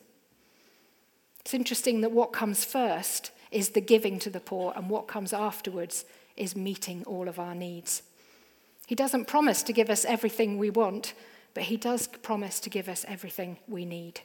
It's 1.41 1.55
interesting 1.55 2.03
that 2.03 2.13
what 2.13 2.35
comes 2.35 2.67
first 2.67 3.31
is 3.51 3.71
the 3.71 3.81
giving 3.81 4.19
to 4.19 4.29
the 4.29 4.41
poor, 4.41 4.75
and 4.77 4.91
what 4.91 5.09
comes 5.09 5.33
afterwards 5.33 6.05
is 6.37 6.55
meeting 6.55 7.03
all 7.07 7.31
of 7.31 7.39
our 7.39 7.55
needs. 7.55 8.03
He 8.87 8.95
doesn't 8.95 9.25
promise 9.25 9.63
to 9.63 9.73
give 9.73 9.89
us 9.89 10.05
everything 10.05 10.59
we 10.59 10.69
want, 10.69 11.15
but 11.55 11.63
he 11.63 11.79
does 11.79 12.09
promise 12.09 12.61
to 12.61 12.69
give 12.69 12.91
us 12.91 13.07
everything 13.09 13.57
we 13.67 13.87
need. 13.87 14.21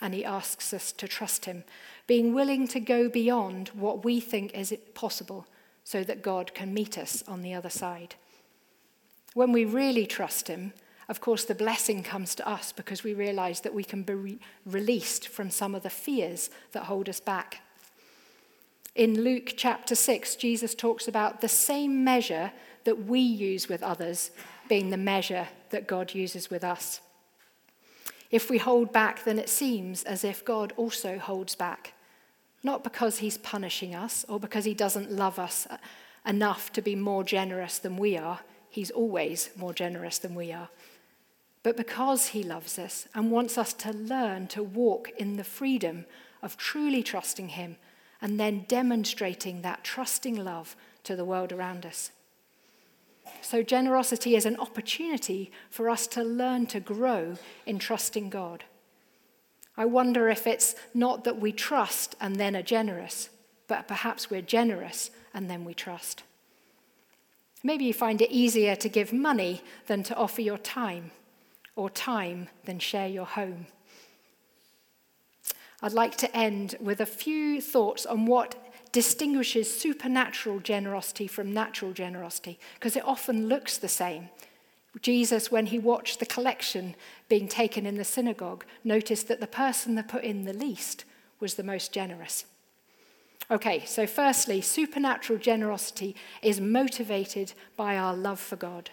And 0.00 0.14
he 0.14 0.24
asks 0.24 0.72
us 0.72 0.92
to 0.92 1.06
trust 1.06 1.44
him 1.44 1.64
being 2.10 2.34
willing 2.34 2.66
to 2.66 2.80
go 2.80 3.08
beyond 3.08 3.68
what 3.68 4.04
we 4.04 4.18
think 4.18 4.52
is 4.52 4.76
possible 4.94 5.46
so 5.84 6.02
that 6.02 6.22
God 6.22 6.52
can 6.54 6.74
meet 6.74 6.98
us 6.98 7.22
on 7.28 7.42
the 7.42 7.54
other 7.54 7.70
side. 7.70 8.16
When 9.34 9.52
we 9.52 9.64
really 9.64 10.06
trust 10.06 10.48
Him, 10.48 10.72
of 11.08 11.20
course, 11.20 11.44
the 11.44 11.54
blessing 11.54 12.02
comes 12.02 12.34
to 12.34 12.48
us 12.48 12.72
because 12.72 13.04
we 13.04 13.14
realize 13.14 13.60
that 13.60 13.74
we 13.74 13.84
can 13.84 14.02
be 14.02 14.14
re- 14.14 14.38
released 14.66 15.28
from 15.28 15.50
some 15.50 15.72
of 15.72 15.84
the 15.84 15.88
fears 15.88 16.50
that 16.72 16.84
hold 16.86 17.08
us 17.08 17.20
back. 17.20 17.60
In 18.96 19.22
Luke 19.22 19.54
chapter 19.56 19.94
6, 19.94 20.34
Jesus 20.34 20.74
talks 20.74 21.06
about 21.06 21.40
the 21.40 21.48
same 21.48 22.02
measure 22.02 22.50
that 22.82 23.06
we 23.06 23.20
use 23.20 23.68
with 23.68 23.84
others 23.84 24.32
being 24.68 24.90
the 24.90 24.96
measure 24.96 25.46
that 25.70 25.86
God 25.86 26.12
uses 26.12 26.50
with 26.50 26.64
us. 26.64 27.00
If 28.30 28.48
we 28.48 28.58
hold 28.58 28.92
back, 28.92 29.24
then 29.24 29.38
it 29.38 29.48
seems 29.48 30.04
as 30.04 30.24
if 30.24 30.44
God 30.44 30.72
also 30.76 31.18
holds 31.18 31.54
back. 31.54 31.94
Not 32.62 32.84
because 32.84 33.18
he's 33.18 33.38
punishing 33.38 33.94
us 33.94 34.24
or 34.28 34.38
because 34.38 34.64
he 34.64 34.74
doesn't 34.74 35.10
love 35.10 35.38
us 35.38 35.66
enough 36.26 36.72
to 36.72 36.82
be 36.82 36.94
more 36.94 37.24
generous 37.24 37.78
than 37.78 37.96
we 37.96 38.16
are. 38.16 38.40
He's 38.68 38.90
always 38.90 39.50
more 39.56 39.72
generous 39.72 40.18
than 40.18 40.34
we 40.34 40.52
are. 40.52 40.68
But 41.62 41.76
because 41.76 42.28
he 42.28 42.42
loves 42.42 42.78
us 42.78 43.08
and 43.14 43.30
wants 43.30 43.58
us 43.58 43.72
to 43.74 43.92
learn 43.92 44.46
to 44.48 44.62
walk 44.62 45.10
in 45.18 45.36
the 45.36 45.44
freedom 45.44 46.06
of 46.42 46.56
truly 46.56 47.02
trusting 47.02 47.50
him 47.50 47.76
and 48.22 48.38
then 48.38 48.64
demonstrating 48.68 49.62
that 49.62 49.84
trusting 49.84 50.36
love 50.36 50.76
to 51.04 51.16
the 51.16 51.24
world 51.24 51.52
around 51.52 51.84
us. 51.84 52.12
So, 53.42 53.62
generosity 53.62 54.36
is 54.36 54.46
an 54.46 54.56
opportunity 54.58 55.50
for 55.70 55.88
us 55.88 56.06
to 56.08 56.22
learn 56.22 56.66
to 56.66 56.80
grow 56.80 57.36
in 57.66 57.78
trusting 57.78 58.30
God. 58.30 58.64
I 59.76 59.86
wonder 59.86 60.28
if 60.28 60.46
it's 60.46 60.74
not 60.92 61.24
that 61.24 61.40
we 61.40 61.52
trust 61.52 62.14
and 62.20 62.36
then 62.36 62.54
are 62.54 62.62
generous, 62.62 63.30
but 63.66 63.88
perhaps 63.88 64.30
we're 64.30 64.42
generous 64.42 65.10
and 65.32 65.48
then 65.48 65.64
we 65.64 65.74
trust. 65.74 66.22
Maybe 67.62 67.84
you 67.84 67.94
find 67.94 68.20
it 68.20 68.30
easier 68.30 68.74
to 68.76 68.88
give 68.88 69.12
money 69.12 69.62
than 69.86 70.02
to 70.04 70.16
offer 70.16 70.40
your 70.40 70.58
time, 70.58 71.10
or 71.76 71.90
time 71.90 72.48
than 72.64 72.78
share 72.78 73.08
your 73.08 73.26
home. 73.26 73.66
I'd 75.82 75.92
like 75.92 76.16
to 76.18 76.36
end 76.36 76.76
with 76.80 77.00
a 77.00 77.06
few 77.06 77.60
thoughts 77.60 78.04
on 78.04 78.26
what 78.26 78.54
distinguishes 78.92 79.72
supernatural 79.72 80.60
generosity 80.60 81.26
from 81.26 81.52
natural 81.52 81.92
generosity, 81.92 82.58
because 82.74 82.96
it 82.96 83.04
often 83.04 83.48
looks 83.48 83.78
the 83.78 83.88
same. 83.88 84.28
Jesus, 85.02 85.50
when 85.52 85.66
he 85.66 85.78
watched 85.78 86.18
the 86.18 86.26
collection 86.26 86.96
being 87.28 87.46
taken 87.46 87.86
in 87.86 87.96
the 87.96 88.04
synagogue, 88.04 88.64
noticed 88.82 89.28
that 89.28 89.40
the 89.40 89.46
person 89.46 89.94
that 89.94 90.08
put 90.08 90.24
in 90.24 90.44
the 90.44 90.52
least 90.52 91.04
was 91.38 91.54
the 91.54 91.62
most 91.62 91.92
generous. 91.92 92.44
Okay, 93.50 93.84
so 93.84 94.06
firstly, 94.06 94.60
supernatural 94.60 95.38
generosity 95.38 96.14
is 96.42 96.60
motivated 96.60 97.52
by 97.76 97.96
our 97.96 98.14
love 98.14 98.40
for 98.40 98.56
God. 98.56 98.90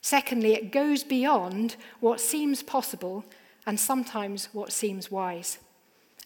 Secondly, 0.00 0.54
it 0.54 0.72
goes 0.72 1.02
beyond 1.02 1.76
what 2.00 2.20
seems 2.20 2.62
possible 2.62 3.24
and 3.66 3.78
sometimes 3.80 4.48
what 4.52 4.72
seems 4.72 5.10
wise 5.10 5.58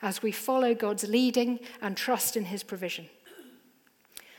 as 0.03 0.23
we 0.23 0.33
follow 0.33 0.75
God's 0.75 1.09
leading 1.09 1.61
and 1.81 1.97
trust 1.97 2.37
in 2.37 2.47
his 2.47 2.63
provision. 2.63 3.09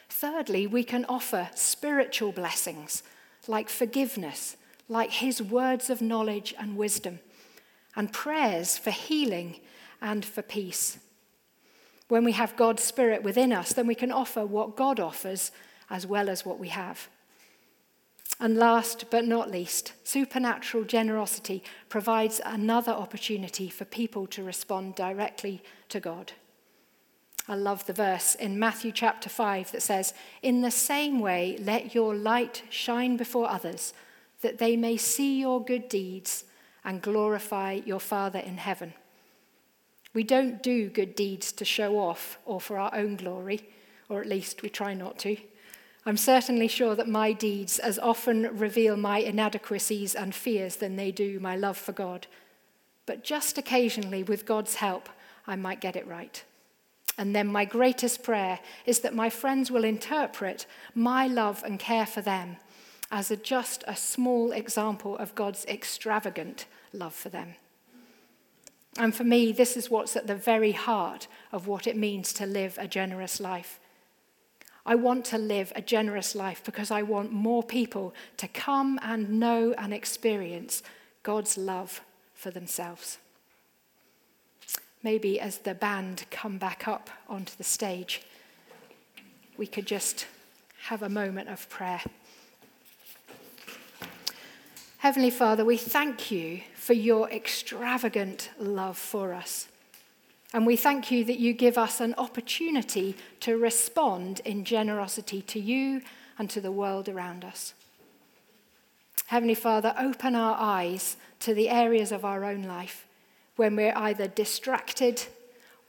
Thirdly, 0.10 0.67
we 0.67 0.84
can 0.84 1.06
offer 1.06 1.50
spiritual 1.56 2.32
blessings 2.32 3.04
like 3.47 3.69
forgiveness, 3.69 4.58
like 4.88 5.12
his 5.12 5.41
words 5.41 5.89
of 5.89 6.02
knowledge 6.02 6.54
and 6.60 6.78
wisdom, 6.78 7.19
and 7.95 8.12
prayers 8.12 8.78
for 8.78 8.91
healing 8.91 9.60
and 10.02 10.24
for 10.24 10.41
peace. 10.41 11.00
When 12.08 12.24
we 12.24 12.34
have 12.34 12.58
God's 12.58 12.84
Spirit 12.84 13.24
within 13.24 13.54
us, 13.54 13.74
then 13.74 13.88
we 13.88 13.95
can 13.95 14.12
offer 14.12 14.45
what 14.45 14.76
God 14.76 15.00
offers 15.00 15.52
as 15.89 16.06
well 16.06 16.30
as 16.30 16.45
what 16.45 16.60
we 16.60 16.67
have. 16.69 17.08
And 18.41 18.58
last 18.58 19.06
but 19.12 19.23
not 19.23 19.51
least, 19.51 19.93
supernatural 20.04 20.84
generosity 20.84 21.63
provides 21.89 22.41
another 22.43 22.91
opportunity 22.91 23.69
for 23.69 23.86
people 23.86 24.25
to 24.27 24.43
respond 24.43 24.95
directly 24.95 25.62
to 25.89 25.99
God. 25.99 26.32
I 27.47 27.54
love 27.54 27.86
the 27.86 27.93
verse 27.93 28.34
in 28.34 28.58
Matthew 28.58 28.91
chapter 28.91 29.30
5 29.30 29.71
that 29.73 29.84
says, 29.84 30.15
In 30.41 30.62
the 30.62 30.71
same 30.71 31.19
way, 31.19 31.56
let 31.62 31.93
your 31.93 32.15
light 32.15 32.63
shine 32.71 33.15
before 33.15 33.47
others, 33.47 33.93
that 34.41 34.58
they 34.58 34.75
may 34.75 34.97
see 34.97 35.39
your 35.39 35.63
good 35.63 35.88
deeds 35.88 36.45
and 36.84 36.99
glorify 36.99 37.73
your 37.86 37.99
Father 37.99 38.39
in 38.39 38.58
heaven. 38.58 38.95
We 40.15 40.23
don't 40.23 40.63
do 40.63 40.89
good 40.89 41.13
deeds 41.13 41.51
to 41.51 41.63
show 41.63 41.99
off 41.99 42.39
or 42.45 42.60
for 42.60 42.80
our 42.80 42.93
own 42.95 43.17
glory, 43.17 43.69
or 44.10 44.19
at 44.19 44.27
least 44.27 44.63
we 44.63 44.69
try 44.69 44.95
not 44.95 45.19
to. 45.19 45.38
I'm 46.05 46.17
certainly 46.17 46.67
sure 46.67 46.95
that 46.95 47.07
my 47.07 47.31
deeds 47.31 47.77
as 47.77 47.99
often 47.99 48.57
reveal 48.57 48.97
my 48.97 49.19
inadequacies 49.19 50.15
and 50.15 50.33
fears 50.33 50.77
than 50.77 50.95
they 50.95 51.11
do 51.11 51.39
my 51.39 51.55
love 51.55 51.77
for 51.77 51.91
God. 51.91 52.27
But 53.05 53.23
just 53.23 53.57
occasionally, 53.57 54.23
with 54.23 54.45
God's 54.45 54.75
help, 54.75 55.09
I 55.45 55.55
might 55.55 55.81
get 55.81 55.95
it 55.95 56.07
right. 56.07 56.43
And 57.17 57.35
then 57.35 57.47
my 57.47 57.65
greatest 57.65 58.23
prayer 58.23 58.59
is 58.85 58.99
that 59.01 59.13
my 59.13 59.29
friends 59.29 59.69
will 59.69 59.83
interpret 59.83 60.65
my 60.95 61.27
love 61.27 61.61
and 61.63 61.79
care 61.79 62.05
for 62.05 62.21
them 62.21 62.57
as 63.11 63.29
a, 63.29 63.35
just 63.35 63.83
a 63.85 63.95
small 63.95 64.51
example 64.53 65.17
of 65.17 65.35
God's 65.35 65.65
extravagant 65.65 66.65
love 66.93 67.13
for 67.13 67.29
them. 67.29 67.55
And 68.97 69.15
for 69.15 69.23
me, 69.23 69.51
this 69.51 69.77
is 69.77 69.89
what's 69.89 70.15
at 70.15 70.27
the 70.27 70.35
very 70.35 70.71
heart 70.71 71.27
of 71.51 71.67
what 71.67 71.85
it 71.85 71.95
means 71.95 72.33
to 72.33 72.45
live 72.45 72.77
a 72.79 72.87
generous 72.87 73.39
life. 73.39 73.79
I 74.86 74.96
want 74.96 75.26
to 75.26 75.38
live 75.38 75.72
a 75.76 75.82
generous 75.82 76.36
life 76.36 76.63
because 76.63 76.91
I 76.91 77.04
want 77.04 77.32
more 77.32 77.62
people 77.62 78.13
to 78.38 78.48
come 78.48 79.00
and 79.04 79.39
know 79.39 79.74
and 79.78 79.94
experience 79.94 80.82
God's 81.24 81.58
love 81.58 82.02
for 82.34 82.50
themselves. 82.50 83.20
Maybe 85.04 85.39
as 85.39 85.60
the 85.60 85.74
band 85.74 86.26
come 86.32 86.58
back 86.58 86.88
up 86.88 87.10
onto 87.28 87.56
the 87.56 87.63
stage, 87.63 88.22
we 89.58 89.67
could 89.67 89.86
just 89.86 90.26
have 90.84 91.04
a 91.04 91.10
moment 91.10 91.50
of 91.50 91.70
prayer. 91.70 92.02
Heavenly 94.98 95.32
Father, 95.32 95.65
we 95.65 95.78
thank 95.78 96.30
you 96.30 96.62
for 96.76 96.94
your 96.94 97.30
extravagant 97.30 98.50
love 98.60 98.98
for 98.98 99.34
us. 99.34 99.67
And 100.53 100.65
we 100.65 100.75
thank 100.75 101.11
you 101.11 101.23
that 101.25 101.39
you 101.39 101.53
give 101.53 101.77
us 101.77 102.01
an 102.01 102.13
opportunity 102.17 103.15
to 103.39 103.57
respond 103.57 104.41
in 104.43 104.65
generosity 104.65 105.41
to 105.43 105.59
you 105.59 106.01
and 106.37 106.49
to 106.49 106.59
the 106.59 106.71
world 106.71 107.07
around 107.07 107.45
us. 107.45 107.73
Heavenly 109.27 109.55
Father, 109.55 109.93
open 109.97 110.35
our 110.35 110.57
eyes 110.59 111.15
to 111.39 111.53
the 111.53 111.69
areas 111.69 112.11
of 112.11 112.25
our 112.25 112.43
own 112.43 112.63
life 112.63 113.07
when 113.55 113.75
we're 113.75 113.95
either 113.95 114.27
distracted 114.27 115.23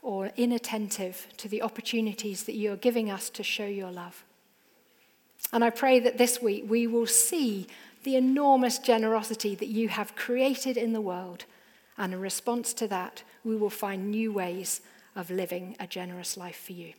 or 0.01 0.31
inattentive 0.37 1.27
to 1.37 1.49
the 1.49 1.61
opportunities 1.61 2.43
that 2.43 2.55
you're 2.55 2.75
giving 2.75 3.09
us 3.09 3.29
to 3.31 3.43
show 3.43 3.65
your 3.65 3.91
love. 3.91 4.23
And 5.51 5.63
I 5.63 5.69
pray 5.69 5.99
that 5.99 6.17
this 6.17 6.41
week 6.41 6.65
we 6.67 6.87
will 6.87 7.07
see 7.07 7.67
the 8.03 8.15
enormous 8.15 8.79
generosity 8.79 9.55
that 9.55 9.67
you 9.67 9.89
have 9.89 10.15
created 10.15 10.77
in 10.77 10.93
the 10.93 11.01
world 11.01 11.45
and 11.97 12.13
in 12.13 12.19
response 12.19 12.73
to 12.75 12.87
that, 12.87 13.23
we 13.43 13.55
will 13.55 13.69
find 13.69 14.09
new 14.09 14.31
ways 14.31 14.81
of 15.15 15.29
living 15.29 15.75
a 15.79 15.87
generous 15.87 16.37
life 16.37 16.59
for 16.65 16.73
you. 16.73 16.93